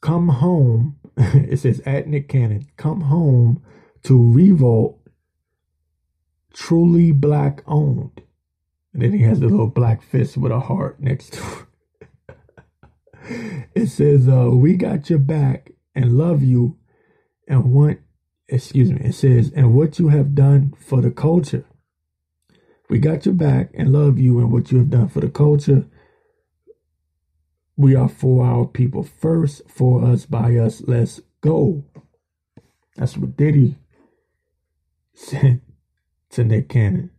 Come 0.00 0.28
home. 0.28 0.98
it 1.16 1.58
says 1.58 1.80
at 1.86 2.06
Nick 2.06 2.28
Cannon, 2.28 2.66
come 2.76 3.02
home 3.02 3.62
to 4.02 4.32
Revolt 4.32 5.00
truly 6.56 7.12
black 7.12 7.62
owned. 7.66 8.22
And 8.92 9.02
then 9.02 9.12
he 9.12 9.22
has 9.22 9.38
a 9.40 9.46
little 9.46 9.66
black 9.66 10.02
fist 10.02 10.36
with 10.38 10.50
a 10.50 10.60
heart 10.60 10.98
next 11.00 11.34
to 11.34 11.66
it. 12.28 12.36
it 13.74 13.86
says, 13.88 14.26
uh, 14.26 14.50
we 14.50 14.74
got 14.76 15.10
your 15.10 15.18
back 15.18 15.72
and 15.96 16.16
love 16.16 16.44
you 16.44 16.78
and 17.48 17.72
want 17.72 17.98
excuse 18.48 18.92
me, 18.92 19.00
it 19.02 19.14
says, 19.14 19.52
and 19.54 19.74
what 19.74 19.98
you 19.98 20.08
have 20.08 20.34
done 20.34 20.72
for 20.78 21.00
the 21.00 21.10
culture. 21.10 21.64
We 22.88 22.98
got 22.98 23.26
your 23.26 23.34
back 23.34 23.70
and 23.74 23.92
love 23.92 24.18
you 24.18 24.38
and 24.38 24.52
what 24.52 24.70
you 24.70 24.78
have 24.78 24.90
done 24.90 25.08
for 25.08 25.20
the 25.20 25.28
culture. 25.28 25.86
We 27.76 27.94
are 27.96 28.08
for 28.08 28.46
our 28.46 28.64
people 28.64 29.02
first, 29.02 29.62
for 29.68 30.04
us, 30.04 30.24
by 30.24 30.56
us. 30.56 30.82
Let's 30.86 31.20
go. 31.40 31.84
That's 32.94 33.16
what 33.16 33.36
Diddy 33.36 33.76
said 35.14 35.60
to 36.30 36.44
Nick 36.44 36.68
Cannon. 36.68 37.10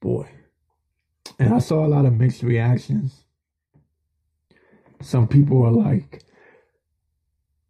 Boy. 0.00 0.28
And 1.38 1.54
I 1.54 1.60
saw 1.60 1.86
a 1.86 1.88
lot 1.88 2.04
of 2.04 2.14
mixed 2.14 2.42
reactions. 2.42 3.24
Some 5.02 5.28
people 5.28 5.64
are 5.64 5.72
like, 5.72 6.24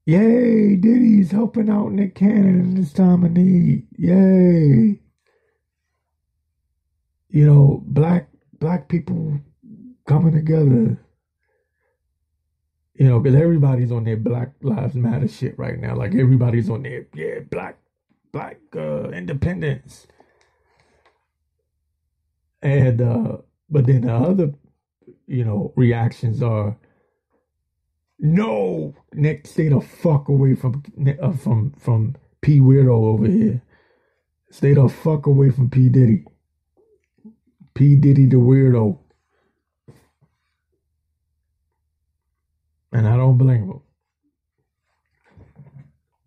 Yay, 0.04 0.74
Diddy's 0.74 1.30
helping 1.30 1.70
out 1.70 1.92
Nick 1.92 2.16
Cannon 2.16 2.60
in 2.60 2.74
this 2.74 2.92
time 2.92 3.24
of 3.24 3.32
need. 3.32 3.86
Yay. 3.96 4.98
You 7.28 7.46
know, 7.46 7.82
black 7.86 8.28
black 8.58 8.88
people 8.88 9.40
coming 10.06 10.32
together. 10.34 10.98
You 12.94 13.08
know, 13.08 13.20
because 13.20 13.40
everybody's 13.40 13.92
on 13.92 14.04
their 14.04 14.16
Black 14.16 14.52
Lives 14.62 14.94
Matter 14.94 15.28
shit 15.28 15.58
right 15.58 15.78
now. 15.78 15.96
Like 15.96 16.14
everybody's 16.14 16.68
on 16.68 16.82
their 16.82 17.06
yeah, 17.14 17.40
black 17.48 17.78
black 18.32 18.58
uh 18.76 19.10
independence. 19.10 20.08
And 22.60 23.00
uh 23.00 23.36
but 23.70 23.86
then 23.86 24.02
the 24.02 24.14
other, 24.14 24.52
you 25.26 25.44
know, 25.44 25.72
reactions 25.76 26.42
are 26.42 26.76
no, 28.22 28.94
Nick, 29.12 29.48
stay 29.48 29.68
the 29.68 29.80
fuck 29.80 30.28
away 30.28 30.54
from 30.54 30.84
uh, 31.20 31.32
from 31.32 31.72
from 31.72 32.14
P 32.40 32.60
Weirdo 32.60 32.88
over 32.88 33.26
here. 33.26 33.60
Stay 34.48 34.74
the 34.74 34.88
fuck 34.88 35.26
away 35.26 35.50
from 35.50 35.68
P 35.68 35.88
Diddy. 35.88 36.24
P 37.74 37.96
Diddy 37.96 38.26
the 38.26 38.36
weirdo. 38.36 38.98
And 42.92 43.08
I 43.08 43.16
don't 43.16 43.38
blame 43.38 43.64
him. 43.64 43.80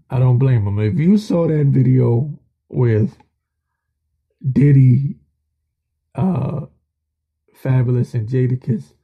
I 0.10 0.20
don't 0.20 0.38
blame 0.38 0.68
him. 0.68 0.80
If 0.80 1.00
you 1.00 1.18
saw 1.18 1.48
that 1.48 1.68
video 1.68 2.38
with 2.68 3.16
Diddy, 4.52 5.16
uh, 6.14 6.66
Fabolous 7.64 8.14
and 8.16 8.28
Jadakiss, 8.28 8.96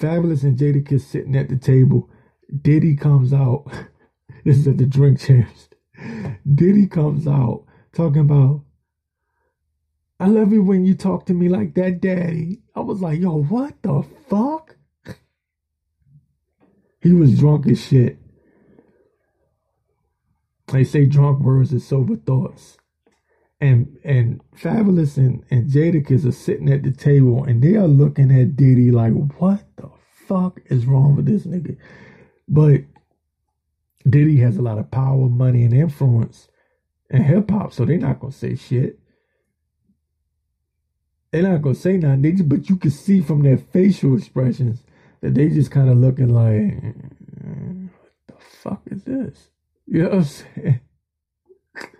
Fabolous 0.00 0.42
and 0.42 0.58
Jadakiss 0.58 1.02
sitting 1.02 1.36
at 1.36 1.48
the 1.48 1.56
table 1.56 2.10
Diddy 2.62 2.96
comes 2.96 3.32
out. 3.32 3.66
this 4.44 4.58
is 4.58 4.68
at 4.68 4.78
the 4.78 4.86
drink 4.86 5.20
champs. 5.20 5.68
Diddy 6.52 6.86
comes 6.86 7.26
out 7.26 7.64
talking 7.92 8.22
about, 8.22 8.62
I 10.20 10.26
love 10.26 10.52
it 10.52 10.58
when 10.58 10.84
you 10.84 10.94
talk 10.94 11.26
to 11.26 11.34
me 11.34 11.48
like 11.48 11.74
that, 11.74 12.00
daddy. 12.00 12.62
I 12.74 12.80
was 12.80 13.00
like, 13.00 13.20
yo, 13.20 13.42
what 13.42 13.82
the 13.82 14.04
fuck? 14.28 14.76
He 17.00 17.12
was 17.12 17.38
drunk 17.38 17.66
as 17.66 17.84
shit. 17.84 18.18
They 20.68 20.84
say 20.84 21.04
drunk 21.04 21.40
words 21.40 21.70
and 21.72 21.82
sober 21.82 22.16
thoughts. 22.16 22.78
And 23.60 23.98
and 24.02 24.40
Fabolous 24.56 25.18
and, 25.18 25.44
and 25.50 25.70
Jadakiss 25.70 26.26
are 26.26 26.32
sitting 26.32 26.70
at 26.70 26.82
the 26.82 26.92
table 26.92 27.44
and 27.44 27.62
they 27.62 27.76
are 27.76 27.86
looking 27.86 28.30
at 28.30 28.56
Diddy 28.56 28.90
like, 28.90 29.12
what 29.38 29.64
the 29.76 29.90
fuck 30.26 30.60
is 30.66 30.86
wrong 30.86 31.14
with 31.14 31.26
this 31.26 31.46
nigga? 31.46 31.76
But 32.48 32.82
Diddy 34.08 34.36
has 34.38 34.56
a 34.56 34.62
lot 34.62 34.78
of 34.78 34.90
power, 34.90 35.28
money, 35.28 35.64
and 35.64 35.72
influence 35.74 36.48
in 37.10 37.22
hip 37.22 37.50
hop, 37.50 37.72
so 37.72 37.84
they're 37.84 37.98
not 37.98 38.20
gonna 38.20 38.32
say 38.32 38.54
shit. 38.54 38.98
They're 41.32 41.42
not 41.42 41.62
gonna 41.62 41.74
say 41.74 41.96
nothing. 41.96 42.22
They 42.22 42.32
just, 42.32 42.48
but 42.48 42.68
you 42.68 42.76
can 42.76 42.90
see 42.90 43.20
from 43.20 43.42
their 43.42 43.58
facial 43.58 44.16
expressions 44.16 44.82
that 45.20 45.34
they 45.34 45.48
just 45.48 45.70
kind 45.70 45.88
of 45.88 45.96
looking 45.98 46.28
like, 46.28 46.82
"What 46.84 48.26
the 48.26 48.34
fuck 48.38 48.82
is 48.86 49.04
this?" 49.04 49.50
You 49.86 50.02
know 50.02 50.08
what 50.10 50.18
I'm 50.18 50.24
saying? 50.24 50.80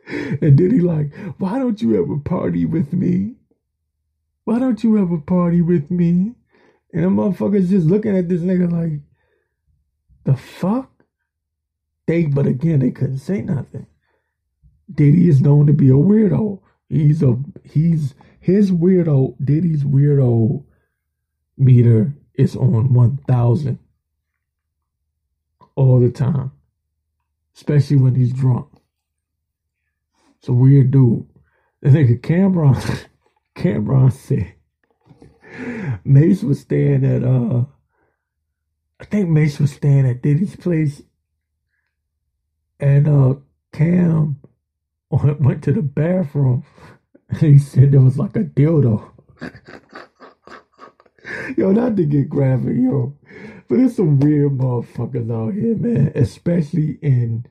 and 0.43 0.57
Diddy 0.57 0.81
like, 0.81 1.15
"Why 1.39 1.59
don't 1.59 1.81
you 1.81 2.01
ever 2.03 2.19
party 2.19 2.67
with 2.67 2.93
me? 2.93 3.37
Why 4.45 4.59
don't 4.59 4.85
you 4.85 4.99
ever 4.99 5.19
party 5.19 5.63
with 5.63 5.91
me?" 5.91 6.35
And 6.93 7.05
the 7.05 7.09
motherfuckers 7.09 7.71
just 7.71 7.87
looking 7.87 8.17
at 8.17 8.29
this 8.29 8.43
nigga 8.43 8.71
like, 8.71 9.01
the 10.25 10.37
fuck? 10.37 10.91
They, 12.07 12.27
but 12.27 12.47
again, 12.47 12.81
they 12.81 12.91
couldn't 12.91 13.19
say 13.19 13.41
nothing. 13.41 13.87
Diddy 14.93 15.29
is 15.29 15.41
known 15.41 15.67
to 15.67 15.73
be 15.73 15.89
a 15.89 15.93
weirdo. 15.93 16.61
He's 16.89 17.23
a 17.23 17.39
he's 17.65 18.15
his 18.41 18.71
weirdo. 18.71 19.37
Diddy's 19.43 19.85
weirdo 19.85 20.65
meter 21.57 22.15
is 22.35 22.57
on 22.57 22.93
one 22.93 23.19
thousand 23.27 23.79
all 25.77 26.01
the 26.01 26.11
time, 26.11 26.53
especially 27.57 27.97
when 27.97 28.15
he's 28.15 28.33
drunk. 28.33 28.69
It's 30.39 30.49
a 30.49 30.53
weird 30.53 30.91
dude. 30.91 31.27
The 31.81 31.89
nigga 31.89 32.21
Cam'ron, 32.21 33.07
Cam'ron 33.57 34.13
said 34.13 34.55
Mase 36.05 36.43
was 36.43 36.61
staying 36.61 37.05
at 37.05 37.25
uh 37.25 37.65
I 39.05 39.07
think 39.07 39.29
Mase 39.29 39.61
was 39.61 39.71
staying 39.71 40.09
at 40.09 40.23
Diddy's 40.23 40.57
place, 40.57 41.03
and 42.81 43.07
uh, 43.07 43.35
Cam 43.71 44.41
went 45.11 45.63
to 45.65 45.73
the 45.73 45.83
bathroom. 45.83 46.65
And 47.29 47.39
he 47.41 47.59
said 47.59 47.93
there 47.93 48.01
was 48.01 48.17
like 48.17 48.35
a 48.35 48.45
dildo. 48.45 49.11
yo, 51.59 51.73
not 51.73 51.99
to 51.99 52.07
get 52.07 52.31
graphic, 52.31 52.77
yo, 52.79 53.15
but 53.69 53.77
there's 53.77 53.97
some 53.97 54.21
weird 54.21 54.53
motherfuckers 54.53 55.31
out 55.31 55.53
here, 55.53 55.77
man. 55.77 56.11
Especially 56.15 56.99
in 57.03 57.45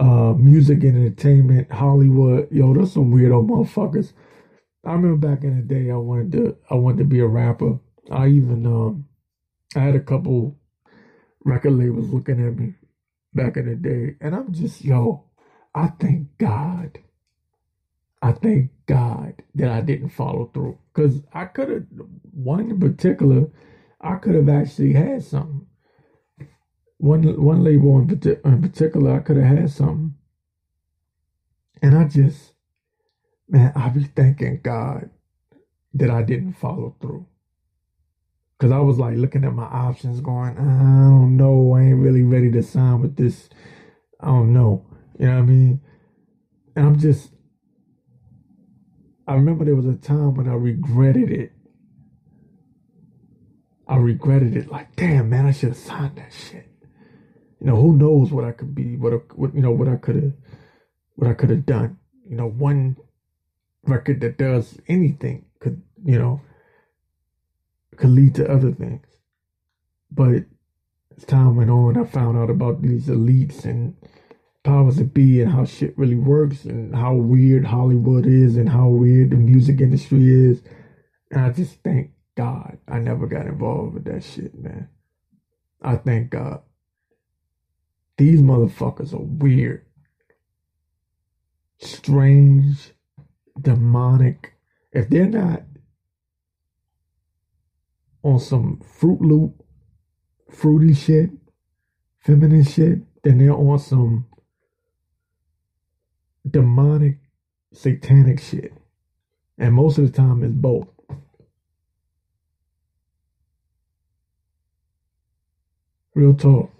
uh, 0.00 0.34
music 0.36 0.82
and 0.82 0.96
entertainment, 0.96 1.70
Hollywood. 1.70 2.50
Yo, 2.50 2.74
there's 2.74 2.92
some 2.92 3.12
weirdo 3.12 3.48
motherfuckers. 3.48 4.12
I 4.84 4.94
remember 4.94 5.28
back 5.28 5.44
in 5.44 5.56
the 5.56 5.62
day, 5.62 5.92
I 5.92 5.96
wanted 5.96 6.32
to, 6.32 6.56
I 6.68 6.74
wanted 6.74 6.98
to 6.98 7.04
be 7.04 7.20
a 7.20 7.28
rapper. 7.28 7.78
I 8.10 8.26
even 8.26 8.66
um 8.66 9.06
I 9.76 9.78
had 9.78 9.94
a 9.94 10.00
couple 10.00 10.58
record 11.44 11.72
labels 11.74 12.10
looking 12.10 12.46
at 12.46 12.56
me 12.56 12.74
back 13.34 13.56
in 13.56 13.66
the 13.66 13.76
day, 13.76 14.16
and 14.20 14.34
I'm 14.34 14.52
just 14.52 14.84
yo. 14.84 15.24
I 15.74 15.88
thank 15.88 16.38
God. 16.38 16.98
I 18.22 18.32
thank 18.32 18.70
God 18.86 19.42
that 19.54 19.70
I 19.70 19.80
didn't 19.82 20.10
follow 20.10 20.50
through 20.54 20.78
because 20.94 21.22
I 21.32 21.46
could 21.46 21.68
have 21.70 21.86
one 22.32 22.70
in 22.70 22.80
particular. 22.80 23.48
I 24.00 24.16
could 24.16 24.34
have 24.34 24.48
actually 24.48 24.94
had 24.94 25.22
something. 25.24 25.66
One 26.98 27.42
one 27.42 27.64
label 27.64 27.98
in, 27.98 28.10
in 28.44 28.62
particular, 28.62 29.12
I 29.12 29.18
could 29.20 29.36
have 29.36 29.58
had 29.58 29.70
something, 29.70 30.14
and 31.82 31.96
I 31.96 32.04
just, 32.08 32.54
man, 33.48 33.72
I 33.76 33.88
be 33.90 34.04
thanking 34.04 34.60
God 34.62 35.10
that 35.94 36.10
I 36.10 36.22
didn't 36.22 36.54
follow 36.54 36.96
through. 37.00 37.26
Cause 38.60 38.70
I 38.70 38.78
was 38.78 38.98
like 38.98 39.16
looking 39.16 39.44
at 39.44 39.52
my 39.52 39.64
options, 39.64 40.20
going, 40.20 40.56
I 40.56 41.08
don't 41.10 41.36
know, 41.36 41.74
I 41.74 41.82
ain't 41.82 41.98
really 41.98 42.22
ready 42.22 42.52
to 42.52 42.62
sign 42.62 43.00
with 43.00 43.16
this. 43.16 43.48
I 44.20 44.26
don't 44.26 44.52
know, 44.52 44.86
you 45.18 45.26
know 45.26 45.32
what 45.32 45.38
I 45.38 45.42
mean? 45.42 45.80
And 46.76 46.86
I'm 46.86 46.98
just, 46.98 47.30
I 49.26 49.34
remember 49.34 49.64
there 49.64 49.74
was 49.74 49.86
a 49.86 49.96
time 49.96 50.34
when 50.34 50.48
I 50.48 50.54
regretted 50.54 51.32
it. 51.32 51.52
I 53.88 53.96
regretted 53.96 54.56
it, 54.56 54.70
like, 54.70 54.94
damn, 54.94 55.30
man, 55.30 55.46
I 55.46 55.52
should 55.52 55.70
have 55.70 55.78
signed 55.78 56.16
that 56.16 56.32
shit. 56.32 56.68
You 57.60 57.66
know, 57.66 57.76
who 57.76 57.96
knows 57.96 58.30
what 58.30 58.44
I 58.44 58.52
could 58.52 58.74
be, 58.74 58.96
what, 58.96 59.36
what 59.36 59.54
you 59.54 59.62
know, 59.62 59.72
what 59.72 59.88
I 59.88 59.96
could 59.96 60.14
have, 60.14 60.32
what 61.16 61.28
I 61.28 61.34
could 61.34 61.50
have 61.50 61.66
done. 61.66 61.98
You 62.26 62.36
know, 62.36 62.48
one 62.48 62.96
record 63.82 64.20
that 64.20 64.38
does 64.38 64.78
anything 64.88 65.46
could, 65.60 65.82
you 66.04 66.18
know 66.18 66.40
could 67.96 68.10
lead 68.10 68.34
to 68.36 68.50
other 68.50 68.72
things. 68.72 69.06
But 70.10 70.44
as 71.16 71.24
time 71.24 71.56
went 71.56 71.70
on, 71.70 71.96
I 71.96 72.04
found 72.04 72.38
out 72.38 72.50
about 72.50 72.82
these 72.82 73.06
elites 73.06 73.64
and 73.64 73.96
powers 74.62 74.96
that 74.96 75.12
be 75.14 75.42
and 75.42 75.52
how 75.52 75.64
shit 75.64 75.96
really 75.98 76.14
works 76.14 76.64
and 76.64 76.94
how 76.94 77.14
weird 77.14 77.66
Hollywood 77.66 78.26
is 78.26 78.56
and 78.56 78.68
how 78.68 78.88
weird 78.88 79.30
the 79.30 79.36
music 79.36 79.80
industry 79.80 80.28
is. 80.30 80.62
And 81.30 81.40
I 81.40 81.50
just 81.50 81.82
thank 81.82 82.10
God 82.34 82.78
I 82.88 82.98
never 82.98 83.26
got 83.26 83.46
involved 83.46 83.94
with 83.94 84.04
that 84.04 84.24
shit, 84.24 84.54
man. 84.54 84.88
I 85.82 85.96
thank 85.96 86.30
God. 86.30 86.62
These 88.16 88.40
motherfuckers 88.40 89.12
are 89.12 89.22
weird, 89.22 89.84
strange, 91.78 92.92
demonic 93.60 94.54
if 94.92 95.08
they're 95.08 95.26
not 95.26 95.62
on 98.24 98.40
some 98.40 98.80
Fruit 98.80 99.20
Loop, 99.20 99.62
fruity 100.50 100.94
shit, 100.94 101.30
feminine 102.18 102.64
shit, 102.64 103.00
then 103.22 103.38
they're 103.38 103.52
on 103.52 103.78
some 103.78 104.26
demonic, 106.48 107.18
satanic 107.72 108.40
shit. 108.40 108.72
And 109.58 109.74
most 109.74 109.98
of 109.98 110.06
the 110.06 110.12
time 110.12 110.42
it's 110.42 110.54
both. 110.54 110.88
Real 116.14 116.34
talk. 116.34 116.70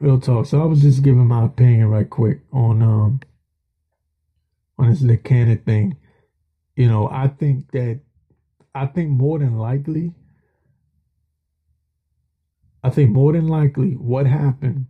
Real 0.00 0.20
talk. 0.20 0.46
So 0.46 0.62
I 0.62 0.64
was 0.64 0.82
just 0.82 1.02
giving 1.02 1.26
my 1.26 1.44
opinion 1.44 1.88
right 1.88 2.08
quick 2.08 2.40
on 2.52 2.82
um 2.82 3.20
on 4.78 4.90
this 4.90 5.02
Nick 5.02 5.26
thing. 5.26 5.96
You 6.76 6.88
know, 6.88 7.08
I 7.10 7.26
think 7.26 7.72
that 7.72 8.00
I 8.78 8.86
think 8.86 9.10
more 9.10 9.38
than 9.38 9.58
likely 9.58 10.12
I 12.82 12.90
think 12.90 13.10
more 13.10 13.32
than 13.32 13.48
likely 13.48 13.92
what 13.92 14.26
happened 14.26 14.86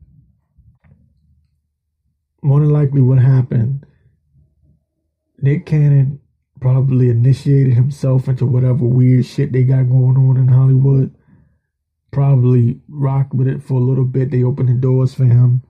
more 2.42 2.60
than 2.60 2.70
likely 2.70 3.00
what 3.00 3.18
happened 3.18 3.86
Nick 5.40 5.66
Cannon 5.66 6.20
probably 6.60 7.08
initiated 7.10 7.74
himself 7.74 8.28
into 8.28 8.46
whatever 8.46 8.84
weird 8.84 9.24
shit 9.24 9.52
they 9.52 9.64
got 9.64 9.88
going 9.88 10.16
on 10.16 10.36
in 10.36 10.48
Hollywood. 10.48 11.14
Probably 12.10 12.80
rocked 12.88 13.34
with 13.34 13.46
it 13.46 13.62
for 13.62 13.74
a 13.74 13.84
little 13.84 14.04
bit. 14.04 14.30
They 14.30 14.42
opened 14.42 14.68
the 14.68 14.74
doors 14.74 15.14
for 15.14 15.24
him. 15.24 15.62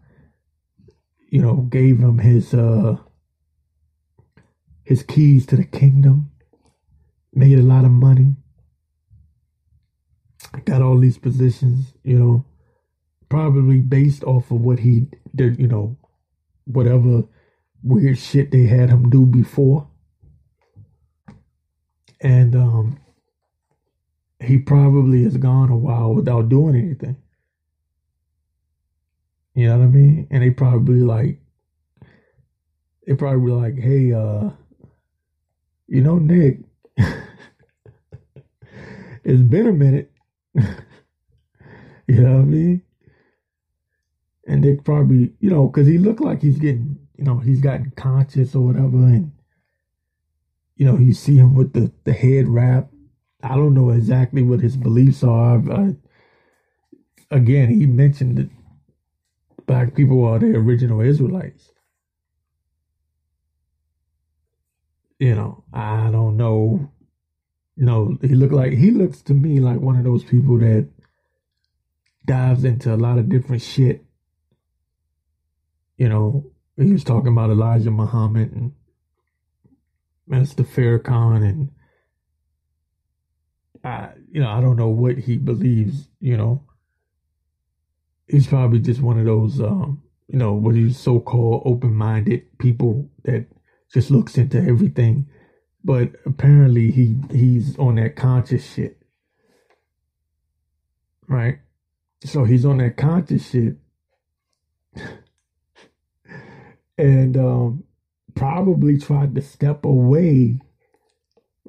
You 1.30 1.42
know, 1.42 1.56
gave 1.56 1.98
him 1.98 2.18
his 2.18 2.54
uh 2.54 2.96
his 4.84 5.02
keys 5.02 5.44
to 5.46 5.56
the 5.56 5.64
kingdom. 5.64 6.30
Made 7.32 7.58
a 7.58 7.62
lot 7.62 7.84
of 7.84 7.90
money. 7.90 8.36
Got 10.64 10.82
all 10.82 10.98
these 10.98 11.18
positions, 11.18 11.92
you 12.02 12.18
know, 12.18 12.46
probably 13.28 13.80
based 13.80 14.24
off 14.24 14.50
of 14.50 14.60
what 14.60 14.78
he 14.78 15.06
did, 15.34 15.58
you 15.58 15.68
know, 15.68 15.96
whatever 16.64 17.24
weird 17.82 18.18
shit 18.18 18.50
they 18.50 18.66
had 18.66 18.90
him 18.90 19.10
do 19.10 19.26
before. 19.26 19.88
And 22.20 22.56
um, 22.56 22.98
he 24.40 24.58
probably 24.58 25.24
has 25.24 25.36
gone 25.36 25.70
a 25.70 25.76
while 25.76 26.14
without 26.14 26.48
doing 26.48 26.76
anything. 26.76 27.16
You 29.54 29.68
know 29.68 29.78
what 29.78 29.84
I 29.84 29.88
mean? 29.88 30.28
And 30.30 30.42
they 30.42 30.50
probably 30.50 31.00
like, 31.00 31.40
they 33.06 33.14
probably 33.14 33.52
like, 33.52 33.78
hey, 33.78 34.12
uh, 34.12 34.50
you 35.86 36.00
know, 36.00 36.18
Nick, 36.18 36.60
it's 39.24 39.42
been 39.42 39.68
a 39.68 39.72
minute. 39.72 40.12
you 40.54 40.64
know 42.08 42.34
what 42.34 42.40
I 42.40 42.44
mean? 42.44 42.82
And 44.46 44.60
Nick 44.62 44.84
probably, 44.84 45.32
you 45.40 45.50
know, 45.50 45.68
because 45.68 45.86
he 45.86 45.98
looked 45.98 46.20
like 46.20 46.42
he's 46.42 46.58
getting 46.58 46.98
you 47.18 47.24
know, 47.24 47.38
he's 47.38 47.60
gotten 47.60 47.90
conscious 47.96 48.54
or 48.54 48.64
whatever, 48.64 48.98
and 48.98 49.32
you 50.76 50.86
know, 50.86 50.96
you 50.96 51.12
see 51.12 51.36
him 51.36 51.54
with 51.54 51.72
the 51.72 51.92
the 52.04 52.12
head 52.12 52.48
wrap. 52.48 52.90
I 53.42 53.56
don't 53.56 53.74
know 53.74 53.90
exactly 53.90 54.42
what 54.42 54.60
his 54.60 54.76
beliefs 54.76 55.24
are. 55.24 55.58
I, 55.70 55.96
again, 57.30 57.70
he 57.70 57.86
mentioned 57.86 58.38
that 58.38 58.50
black 59.66 59.94
people 59.94 60.24
are 60.24 60.38
the 60.38 60.56
original 60.56 61.00
Israelites. 61.00 61.72
You 65.18 65.34
know, 65.34 65.64
I 65.72 66.10
don't 66.10 66.36
know. 66.36 66.90
You 67.76 67.84
know, 67.84 68.18
he 68.20 68.34
looked 68.34 68.52
like 68.52 68.72
he 68.72 68.90
looks 68.90 69.22
to 69.22 69.34
me 69.34 69.60
like 69.60 69.80
one 69.80 69.96
of 69.96 70.04
those 70.04 70.24
people 70.24 70.58
that 70.58 70.88
dives 72.24 72.64
into 72.64 72.94
a 72.94 72.96
lot 72.96 73.18
of 73.18 73.28
different 73.28 73.62
shit. 73.62 74.04
You 75.96 76.08
know, 76.08 76.50
he 76.76 76.92
was 76.92 77.04
talking 77.04 77.32
about 77.32 77.50
Elijah 77.50 77.90
Muhammad 77.90 78.52
and 78.52 78.72
Minister 80.26 80.62
Farrakhan 80.62 81.48
and 81.48 81.70
I 83.82 84.10
you 84.30 84.40
know, 84.40 84.50
I 84.50 84.60
don't 84.60 84.76
know 84.76 84.88
what 84.88 85.18
he 85.18 85.36
believes, 85.36 86.08
you 86.20 86.36
know. 86.36 86.64
He's 88.28 88.46
probably 88.46 88.80
just 88.80 89.00
one 89.00 89.18
of 89.18 89.24
those 89.24 89.60
um, 89.60 90.02
you 90.28 90.38
know, 90.38 90.52
what 90.52 90.74
these 90.74 90.98
so 90.98 91.18
called 91.20 91.62
open 91.64 91.94
minded 91.94 92.58
people 92.58 93.08
that 93.24 93.46
just 93.92 94.10
looks 94.10 94.36
into 94.36 94.58
everything. 94.58 95.28
But 95.84 96.12
apparently 96.26 96.90
he 96.90 97.16
he's 97.30 97.78
on 97.78 97.94
that 97.96 98.16
conscious 98.16 98.68
shit. 98.68 99.00
Right? 101.28 101.58
So 102.24 102.44
he's 102.44 102.64
on 102.64 102.78
that 102.78 102.96
conscious 102.96 103.50
shit 103.50 103.76
and 106.98 107.36
um, 107.36 107.84
probably 108.34 108.98
tried 108.98 109.34
to 109.34 109.42
step 109.42 109.84
away 109.84 110.58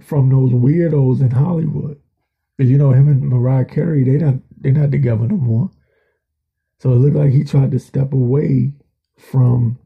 from 0.01 0.29
those 0.29 0.51
weirdos 0.51 1.21
in 1.21 1.31
Hollywood. 1.31 1.99
Because 2.57 2.71
you 2.71 2.77
know 2.77 2.91
him 2.91 3.07
and 3.07 3.21
Mariah 3.21 3.65
Carey, 3.65 4.03
they 4.03 4.23
not 4.23 4.35
they're 4.57 4.71
not 4.71 4.91
together 4.91 5.27
no 5.27 5.37
more. 5.37 5.71
So 6.79 6.91
it 6.91 6.95
looked 6.95 7.15
like 7.15 7.31
he 7.31 7.43
tried 7.43 7.71
to 7.71 7.79
step 7.79 8.13
away 8.13 8.71
from 9.17 9.77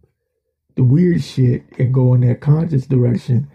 the 0.75 0.83
weird 0.83 1.23
shit 1.23 1.63
and 1.77 1.93
go 1.93 2.13
in 2.13 2.21
that 2.21 2.41
conscious 2.41 2.85
direction. 2.85 3.49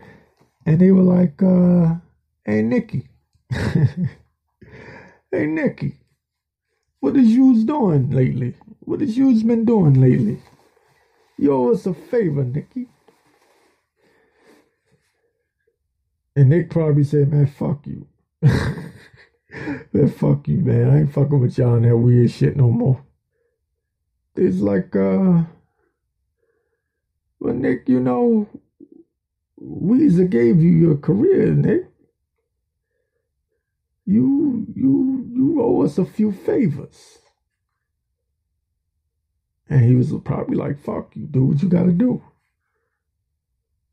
And 0.66 0.80
they 0.80 0.90
were 0.90 1.02
like, 1.02 1.42
uh, 1.42 1.96
hey 2.44 2.62
Nikki. 2.62 3.08
hey 3.50 5.46
Nikki. 5.46 5.94
What 7.00 7.16
is 7.16 7.28
yous 7.28 7.64
doing 7.64 8.10
lately? 8.10 8.54
What 8.80 9.00
has 9.00 9.16
you 9.16 9.32
been 9.44 9.64
doing 9.64 9.94
lately? 9.94 10.42
Owe 11.46 11.72
us 11.72 11.86
a 11.86 11.94
favor, 11.94 12.44
Nikki. 12.44 12.88
And 16.34 16.50
Nick 16.50 16.70
probably 16.70 17.04
said, 17.04 17.32
man, 17.32 17.46
fuck 17.46 17.86
you. 17.86 18.06
man, 18.42 20.08
fuck 20.08 20.46
you, 20.48 20.58
man. 20.58 20.90
I 20.90 20.98
ain't 21.00 21.12
fucking 21.12 21.40
with 21.40 21.58
y'all 21.58 21.74
on 21.74 21.82
that 21.82 21.96
weird 21.96 22.30
shit 22.30 22.56
no 22.56 22.70
more. 22.70 23.04
It's 24.36 24.58
like, 24.58 24.94
uh, 24.94 25.42
well, 27.40 27.54
Nick, 27.54 27.88
you 27.88 28.00
know, 28.00 28.48
Weezer 29.60 30.28
gave 30.28 30.60
you 30.62 30.70
your 30.70 30.96
career, 30.96 31.52
Nick. 31.52 31.84
You, 34.06 34.66
you, 34.74 35.28
you 35.32 35.62
owe 35.62 35.82
us 35.84 35.98
a 35.98 36.04
few 36.04 36.32
favors. 36.32 37.18
And 39.68 39.84
he 39.84 39.94
was 39.94 40.12
probably 40.24 40.56
like, 40.56 40.82
fuck 40.82 41.14
you, 41.14 41.26
do 41.26 41.44
what 41.44 41.62
you 41.62 41.68
gotta 41.68 41.92
do. 41.92 42.22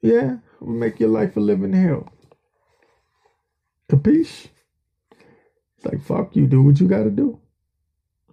Yeah, 0.02 0.38
we'll 0.62 0.78
make 0.78 1.00
your 1.00 1.10
life 1.10 1.36
a 1.36 1.40
living 1.40 1.74
hell. 1.74 2.12
Capiche? 3.90 4.48
It's 5.78 5.86
like, 5.86 6.02
fuck 6.02 6.36
you, 6.36 6.48
do 6.48 6.62
what 6.62 6.80
you 6.80 6.88
gotta 6.88 7.10
do. 7.10 7.40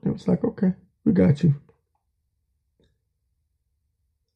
And 0.02 0.10
it 0.10 0.12
was 0.12 0.28
like, 0.28 0.44
okay, 0.44 0.74
we 1.04 1.12
got 1.12 1.42
you. 1.42 1.54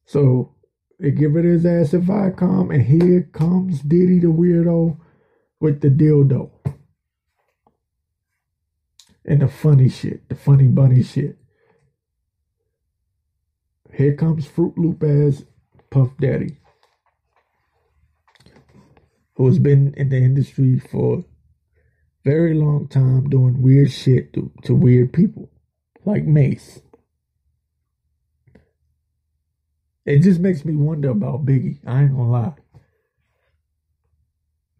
So 0.05 0.55
they 0.99 1.11
give 1.11 1.35
it 1.35 1.45
his 1.45 1.65
ass 1.65 1.93
at 1.93 2.01
Viacom, 2.01 2.73
and 2.73 2.83
here 2.83 3.29
comes 3.31 3.81
Diddy 3.81 4.19
the 4.19 4.27
weirdo 4.27 4.97
with 5.59 5.81
the 5.81 5.89
dildo. 5.89 6.51
And 9.25 9.41
the 9.41 9.47
funny 9.47 9.89
shit, 9.89 10.27
the 10.29 10.35
funny 10.35 10.67
bunny 10.67 11.03
shit. 11.03 11.37
Here 13.93 14.15
comes 14.15 14.47
Fruit 14.47 14.77
Loop 14.77 15.03
as 15.03 15.45
Puff 15.89 16.09
Daddy, 16.19 16.57
who 19.35 19.47
has 19.47 19.59
been 19.59 19.93
in 19.95 20.09
the 20.09 20.17
industry 20.17 20.79
for 20.79 21.25
very 22.23 22.53
long 22.53 22.87
time 22.87 23.29
doing 23.29 23.61
weird 23.61 23.91
shit 23.91 24.33
to, 24.33 24.51
to 24.63 24.75
weird 24.75 25.13
people, 25.13 25.49
like 26.05 26.25
Mase. 26.25 26.81
It 30.07 30.19
just 30.21 30.39
makes 30.39 30.65
me 30.65 30.75
wonder 30.75 31.09
about 31.09 31.45
Biggie. 31.45 31.79
I 31.85 32.03
ain't 32.03 32.11
gonna 32.13 32.31
lie. 32.31 32.53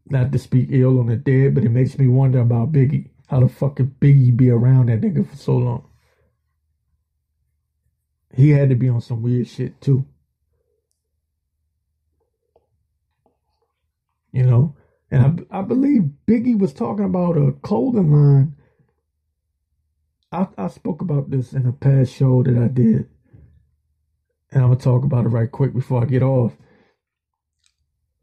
Not 0.09 0.31
to 0.31 0.39
speak 0.39 0.69
ill 0.71 0.99
on 0.99 1.07
the 1.07 1.17
dead, 1.17 1.53
but 1.53 1.65
it 1.65 1.69
makes 1.69 1.99
me 1.99 2.07
wonder 2.07 2.39
about 2.39 2.71
Biggie. 2.71 3.09
How 3.27 3.41
the 3.41 3.49
fuck 3.49 3.75
could 3.75 3.99
Biggie 3.99 4.35
be 4.35 4.49
around 4.49 4.87
that 4.87 5.01
nigga 5.01 5.29
for 5.29 5.35
so 5.35 5.57
long? 5.57 5.89
He 8.33 8.51
had 8.51 8.69
to 8.69 8.75
be 8.75 8.87
on 8.87 9.01
some 9.01 9.21
weird 9.21 9.49
shit 9.49 9.81
too. 9.81 10.05
You 14.31 14.43
know, 14.43 14.77
and 15.11 15.45
I, 15.51 15.59
I 15.59 15.61
believe 15.61 16.11
Biggie 16.25 16.57
was 16.57 16.73
talking 16.73 17.05
about 17.05 17.37
a 17.37 17.51
clothing 17.51 18.13
line. 18.13 18.55
I, 20.31 20.47
I 20.57 20.67
spoke 20.69 21.01
about 21.01 21.31
this 21.31 21.51
in 21.51 21.65
a 21.65 21.73
past 21.73 22.13
show 22.13 22.43
that 22.43 22.57
I 22.57 22.69
did, 22.69 23.09
and 24.51 24.63
I'm 24.63 24.69
gonna 24.69 24.79
talk 24.79 25.03
about 25.03 25.25
it 25.25 25.29
right 25.29 25.51
quick 25.51 25.73
before 25.73 26.01
I 26.01 26.05
get 26.05 26.23
off. 26.23 26.53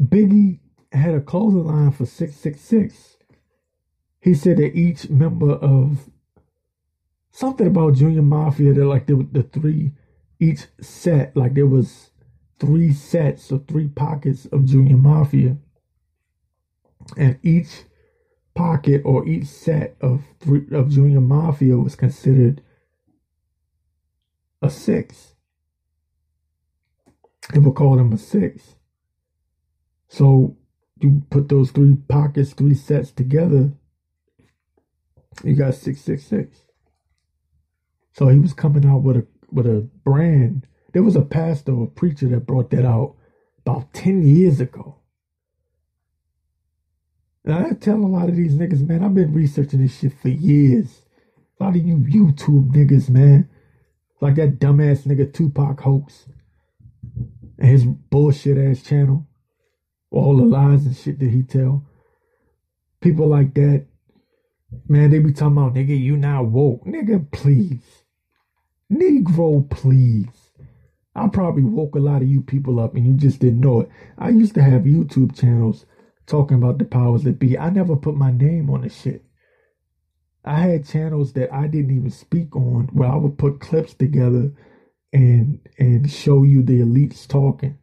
Biggie 0.02 0.60
had 0.92 1.14
a 1.14 1.20
clothing 1.20 1.66
line 1.66 1.92
for 1.92 2.06
666. 2.06 3.16
He 4.20 4.34
said 4.34 4.56
that 4.56 4.74
each 4.74 5.10
member 5.10 5.52
of 5.52 6.08
something 7.30 7.66
about 7.66 7.94
Junior 7.94 8.22
Mafia 8.22 8.72
that 8.72 8.84
like 8.84 9.06
the 9.06 9.26
the 9.30 9.42
three 9.42 9.92
each 10.40 10.66
set 10.80 11.36
like 11.36 11.54
there 11.54 11.66
was 11.66 12.10
three 12.58 12.92
sets 12.92 13.50
or 13.52 13.58
three 13.58 13.88
pockets 13.88 14.46
of 14.46 14.64
Junior 14.64 14.96
Mafia, 14.96 15.56
and 17.16 17.38
each 17.42 17.84
pocket 18.54 19.02
or 19.04 19.26
each 19.26 19.46
set 19.46 19.96
of 20.00 20.24
three 20.40 20.66
of 20.72 20.90
Junior 20.90 21.20
Mafia 21.20 21.76
was 21.76 21.96
considered 21.96 22.62
a 24.62 24.70
six. 24.70 25.33
They 27.52 27.58
would 27.58 27.74
call 27.74 27.98
a 27.98 28.18
six. 28.18 28.76
So 30.08 30.56
you 31.00 31.22
put 31.30 31.48
those 31.48 31.70
three 31.70 31.96
pockets, 32.08 32.52
three 32.52 32.74
sets 32.74 33.10
together, 33.10 33.72
you 35.42 35.54
got 35.54 35.74
six 35.74 36.00
six 36.00 36.24
six. 36.24 36.62
So 38.12 38.28
he 38.28 38.38
was 38.38 38.52
coming 38.52 38.86
out 38.86 39.02
with 39.02 39.16
a 39.16 39.26
with 39.50 39.66
a 39.66 39.88
brand. 40.04 40.66
There 40.92 41.02
was 41.02 41.16
a 41.16 41.22
pastor 41.22 41.72
or 41.72 41.88
preacher 41.88 42.28
that 42.28 42.46
brought 42.46 42.70
that 42.70 42.84
out 42.84 43.16
about 43.66 43.92
10 43.94 44.22
years 44.22 44.60
ago. 44.60 45.00
And 47.44 47.54
I 47.54 47.70
tell 47.72 47.96
a 47.96 48.06
lot 48.06 48.28
of 48.28 48.36
these 48.36 48.54
niggas, 48.54 48.86
man, 48.86 49.02
I've 49.02 49.14
been 49.14 49.34
researching 49.34 49.82
this 49.82 49.98
shit 49.98 50.12
for 50.18 50.28
years. 50.28 51.02
A 51.58 51.64
lot 51.64 51.76
of 51.76 51.84
you 51.84 51.96
YouTube 51.96 52.72
niggas, 52.72 53.10
man. 53.10 53.48
Like 54.20 54.36
that 54.36 54.58
dumbass 54.60 55.06
nigga 55.06 55.32
Tupac 55.32 55.80
hoax. 55.80 56.26
His 57.58 57.84
bullshit 57.84 58.58
ass 58.58 58.82
channel. 58.82 59.26
All 60.10 60.36
the 60.36 60.44
lies 60.44 60.86
and 60.86 60.96
shit 60.96 61.18
that 61.20 61.30
he 61.30 61.42
tell. 61.42 61.86
People 63.00 63.28
like 63.28 63.54
that. 63.54 63.86
Man, 64.88 65.10
they 65.10 65.18
be 65.18 65.32
talking 65.32 65.56
about, 65.56 65.74
nigga, 65.74 65.98
you 65.98 66.16
not 66.16 66.46
woke. 66.46 66.84
Nigga, 66.84 67.30
please. 67.30 68.04
Negro, 68.92 69.68
please. 69.68 70.50
I 71.14 71.28
probably 71.28 71.62
woke 71.62 71.94
a 71.94 72.00
lot 72.00 72.22
of 72.22 72.28
you 72.28 72.40
people 72.40 72.80
up 72.80 72.94
and 72.94 73.06
you 73.06 73.14
just 73.14 73.38
didn't 73.40 73.60
know 73.60 73.82
it. 73.82 73.88
I 74.18 74.30
used 74.30 74.54
to 74.54 74.62
have 74.62 74.82
YouTube 74.82 75.38
channels 75.38 75.86
talking 76.26 76.56
about 76.56 76.78
the 76.78 76.84
powers 76.84 77.22
that 77.22 77.38
be. 77.38 77.56
I 77.56 77.70
never 77.70 77.94
put 77.96 78.16
my 78.16 78.32
name 78.32 78.68
on 78.70 78.82
the 78.82 78.88
shit. 78.88 79.24
I 80.44 80.60
had 80.60 80.86
channels 80.86 81.32
that 81.34 81.52
I 81.52 81.68
didn't 81.68 81.96
even 81.96 82.10
speak 82.10 82.54
on 82.56 82.88
where 82.92 83.08
I 83.08 83.16
would 83.16 83.38
put 83.38 83.60
clips 83.60 83.94
together 83.94 84.52
and 85.14 85.60
and 85.78 86.10
show 86.10 86.42
you 86.42 86.62
the 86.62 86.80
elites 86.80 87.26
talking 87.26 87.78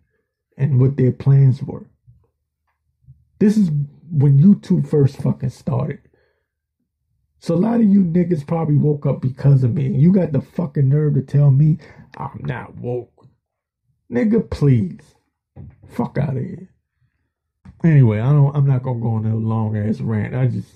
and 0.58 0.80
what 0.80 0.98
their 0.98 1.14
plans 1.14 1.64
were. 1.64 1.90
This 3.40 3.58
is 3.58 3.72
when 4.12 4.40
YouTube 4.40 4.88
first 4.88 5.18
fucking 5.18 5.50
started. 5.50 6.02
So 7.40 7.56
a 7.56 7.58
lot 7.58 7.80
of 7.80 7.88
you 7.88 8.04
niggas 8.04 8.46
probably 8.46 8.76
woke 8.76 9.08
up 9.08 9.22
because 9.22 9.64
of 9.64 9.74
me. 9.74 9.88
And 9.88 10.00
you 10.00 10.14
got 10.14 10.32
the 10.34 10.42
fucking 10.42 10.88
nerve 10.88 11.16
to 11.16 11.22
tell 11.24 11.50
me 11.50 11.80
I'm 12.16 12.42
not 12.42 12.76
woke. 12.76 13.28
Nigga, 14.12 14.48
please. 14.48 15.00
Fuck 15.88 16.18
out 16.20 16.38
of 16.38 16.44
here. 16.44 16.70
Anyway, 17.84 18.20
I 18.20 18.32
don't 18.32 18.56
I'm 18.56 18.68
not 18.68 18.84
gonna 18.84 19.00
go 19.00 19.16
on 19.16 19.26
a 19.26 19.36
long 19.36 19.76
ass 19.78 20.02
rant. 20.02 20.36
I 20.36 20.48
just 20.48 20.70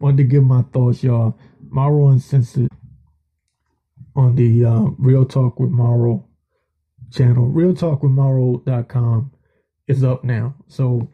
wanted 0.00 0.18
to 0.18 0.24
give 0.24 0.44
my 0.44 0.62
thoughts, 0.62 1.02
y'all. 1.02 1.36
Mauro 1.68 2.08
Uncensored 2.08 2.70
on 4.16 4.36
the 4.36 4.64
uh, 4.64 4.90
Real 4.98 5.24
Talk 5.24 5.58
with 5.58 5.70
Mauro 5.70 6.28
channel. 7.10 7.50
RealTalkWithMauro.com 7.50 9.32
is 9.86 10.04
up 10.04 10.24
now. 10.24 10.54
So 10.66 11.10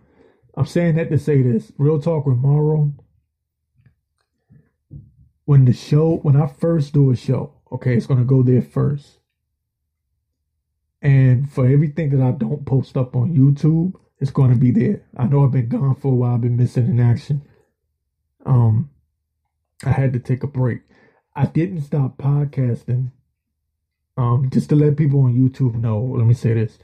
I'm 0.57 0.67
saying 0.67 0.97
that 0.97 1.11
to 1.11 1.19
say 1.19 1.43
this. 1.43 1.73
Real 1.79 2.01
Talk 2.01 2.27
with 2.27 2.39
Mauro 2.39 2.95
when 5.51 5.65
the 5.65 5.73
show 5.73 6.19
when 6.19 6.37
I 6.37 6.47
first 6.47 6.95
do 6.95 7.11
a 7.11 7.17
show, 7.17 7.53
okay, 7.73 7.97
it's 7.97 8.07
gonna 8.07 8.23
go 8.23 8.41
there 8.41 8.63
first. 8.63 9.19
And 11.03 11.51
for 11.51 11.67
everything 11.67 12.11
that 12.11 12.25
I 12.25 12.31
don't 12.31 12.65
post 12.65 12.97
up 12.97 13.17
on 13.17 13.35
YouTube, 13.35 13.95
it's 14.21 14.31
gonna 14.31 14.55
be 14.55 14.71
there. 14.71 15.03
I 15.17 15.27
know 15.27 15.45
I've 15.45 15.51
been 15.51 15.69
gone 15.69 15.97
for 15.97 16.13
a 16.13 16.15
while, 16.15 16.35
I've 16.35 16.43
been 16.43 16.57
missing 16.57 16.87
in 16.87 17.01
action. 17.01 17.43
Um 18.47 18.91
I 19.85 19.91
had 19.91 20.13
to 20.13 20.21
take 20.21 20.45
a 20.45 20.47
break. 20.47 20.83
I 21.35 21.47
didn't 21.47 21.83
stop 21.83 22.19
podcasting. 22.19 23.13
Um, 24.17 24.51
just 24.53 24.69
to 24.71 24.77
let 24.77 24.97
people 24.97 25.21
on 25.21 25.35
YouTube 25.35 25.75
know, 25.77 26.01
let 26.01 26.27
me 26.27 26.35
say 26.35 26.55
this. 26.55 26.79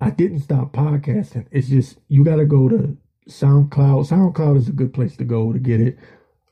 I 0.00 0.10
didn't 0.10 0.40
stop 0.40 0.72
podcasting. 0.72 1.46
It's 1.50 1.68
just 1.68 1.98
you 2.08 2.24
gotta 2.24 2.44
go 2.44 2.68
to 2.68 2.96
SoundCloud. 3.28 4.08
SoundCloud 4.08 4.56
is 4.56 4.68
a 4.68 4.72
good 4.72 4.92
place 4.92 5.16
to 5.16 5.24
go 5.24 5.52
to 5.52 5.58
get 5.58 5.80
it 5.80 5.98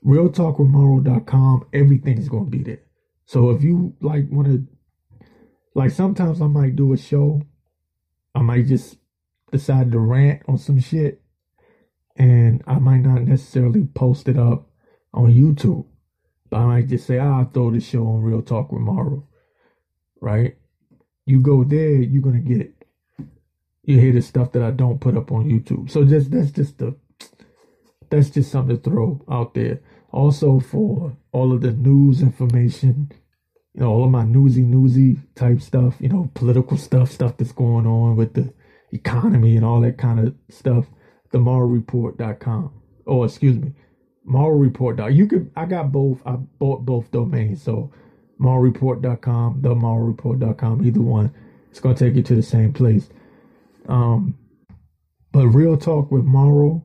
realtalkwithmauro.com, 0.05 1.67
everything's 1.73 2.29
to 2.29 2.45
be 2.45 2.63
there. 2.63 2.81
So 3.27 3.51
if 3.51 3.63
you 3.63 3.95
like 4.01 4.25
want 4.31 4.49
to, 4.49 4.67
like 5.75 5.91
sometimes 5.91 6.41
I 6.41 6.47
might 6.47 6.77
do 6.77 6.93
a 6.93 6.97
show, 6.97 7.43
I 8.35 8.41
might 8.41 8.67
just 8.67 8.97
decide 9.53 9.93
to 9.93 9.99
rant 9.99 10.43
on 10.49 10.59
some 10.59 10.81
shit, 10.81 11.23
and 12.17 12.63
I 12.67 12.79
might 12.79 13.01
not 13.01 13.23
necessarily 13.23 13.85
post 13.85 14.29
it 14.29 14.39
up 14.39 14.69
on 15.13 15.33
YouTube, 15.33 15.87
I 16.53 16.65
might 16.65 16.89
just 16.89 17.07
say, 17.07 17.19
ah, 17.19 17.41
I'll 17.41 17.51
throw 17.51 17.71
this 17.71 17.89
show 17.89 18.07
on 18.07 18.23
Real 18.23 18.43
Talk 18.43 18.73
with 18.73 18.83
Mauro, 18.83 19.27
right? 20.21 20.57
You 21.27 21.41
go 21.41 21.65
there, 21.65 21.95
you're 21.95 22.23
gonna 22.23 22.41
get 22.41 22.61
it. 22.61 22.75
You 23.85 23.99
hear 23.99 24.13
the 24.13 24.23
stuff 24.23 24.53
that 24.53 24.63
I 24.63 24.71
don't 24.71 25.01
put 25.01 25.17
up 25.17 25.33
on 25.33 25.49
YouTube. 25.49 25.91
So 25.91 26.05
just 26.05 26.31
that's 26.31 26.51
just 26.51 26.79
the 26.79 26.97
that's 28.11 28.31
just 28.31 28.51
something 28.51 28.77
to 28.77 28.83
throw 28.83 29.25
out 29.31 29.55
there. 29.55 29.81
Also 30.13 30.59
for 30.59 31.17
all 31.33 31.53
of 31.53 31.61
the 31.61 31.71
news 31.73 32.21
information, 32.21 33.13
you 33.75 33.81
know, 33.81 33.91
all 33.91 34.05
of 34.05 34.11
my 34.11 34.25
newsy 34.25 34.63
newsy 34.63 35.19
type 35.37 35.61
stuff, 35.61 35.95
you 36.01 36.09
know, 36.09 36.31
political 36.35 36.77
stuff, 36.77 37.11
stuff 37.11 37.37
that's 37.37 37.53
going 37.53 37.87
on 37.87 38.17
with 38.17 38.35
the 38.35 38.53
economy 38.93 39.57
and 39.57 39.65
all 39.65 39.81
that 39.81 39.99
kind 39.99 40.19
of 40.19 40.35
stuff, 40.49 40.87
themaroreport.com. 41.33 42.73
Oh, 43.07 43.25
excuse 43.25 43.57
me. 43.57 43.73
Report. 44.31 45.13
You 45.13 45.27
could 45.27 45.51
I 45.57 45.67
got 45.67 45.93
both. 45.93 46.21
I 46.25 46.33
bought 46.33 46.85
both 46.85 47.11
domains. 47.11 47.63
So 47.63 47.91
maroreport.com, 48.41 49.61
themaroreport.com, 49.61 50.87
either 50.87 51.01
one. 51.01 51.35
It's 51.71 51.81
gonna 51.81 51.95
take 51.95 52.15
you 52.15 52.23
to 52.23 52.35
the 52.35 52.43
same 52.43 52.73
place. 52.73 53.09
Um 53.89 54.37
but 55.33 55.47
Real 55.49 55.77
Talk 55.77 56.11
with 56.11 56.25
Mauro 56.25 56.85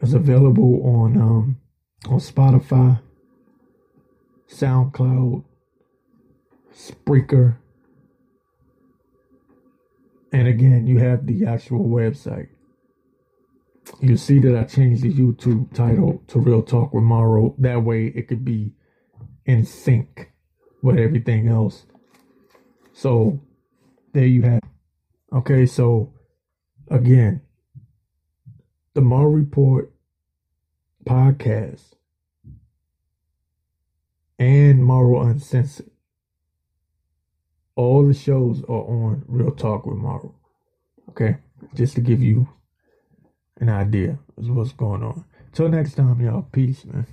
is 0.00 0.12
available 0.12 0.82
on 0.84 1.16
um, 1.16 1.60
on 2.08 2.18
Spotify, 2.18 3.00
SoundCloud, 4.48 5.42
Spreaker, 6.74 7.56
and 10.32 10.48
again, 10.48 10.86
you 10.86 10.98
have 10.98 11.26
the 11.26 11.46
actual 11.46 11.84
website. 11.86 12.48
You 14.00 14.16
see 14.16 14.38
that 14.40 14.56
I 14.56 14.64
changed 14.64 15.02
the 15.02 15.12
YouTube 15.12 15.72
title 15.74 16.22
to 16.28 16.38
Real 16.38 16.62
Talk 16.62 16.92
with 16.94 17.04
Mauro. 17.04 17.54
That 17.58 17.82
way, 17.82 18.06
it 18.06 18.28
could 18.28 18.44
be 18.44 18.72
in 19.44 19.64
sync 19.64 20.32
with 20.82 20.98
everything 20.98 21.48
else. 21.48 21.86
So, 22.92 23.40
there 24.12 24.26
you 24.26 24.42
have. 24.42 24.58
It. 24.62 25.36
Okay, 25.36 25.66
so 25.66 26.14
again, 26.88 27.42
the 28.94 29.00
Mauro 29.00 29.30
Report 29.30 29.92
podcast 31.04 31.94
and 34.38 34.84
Mauro 34.84 35.22
Uncensored. 35.22 35.90
All 37.76 38.06
the 38.06 38.14
shows 38.14 38.62
are 38.62 38.84
on 38.84 39.24
Real 39.26 39.50
Talk 39.50 39.86
with 39.86 39.96
Mauro. 39.96 40.34
Okay? 41.10 41.38
Just 41.74 41.96
to 41.96 42.00
give 42.00 42.22
you 42.22 42.48
an 43.60 43.68
idea 43.68 44.18
of 44.36 44.48
what's 44.50 44.72
going 44.72 45.02
on. 45.02 45.24
Till 45.52 45.68
next 45.68 45.94
time, 45.94 46.20
y'all. 46.20 46.46
Peace, 46.52 46.84
man. 46.84 47.06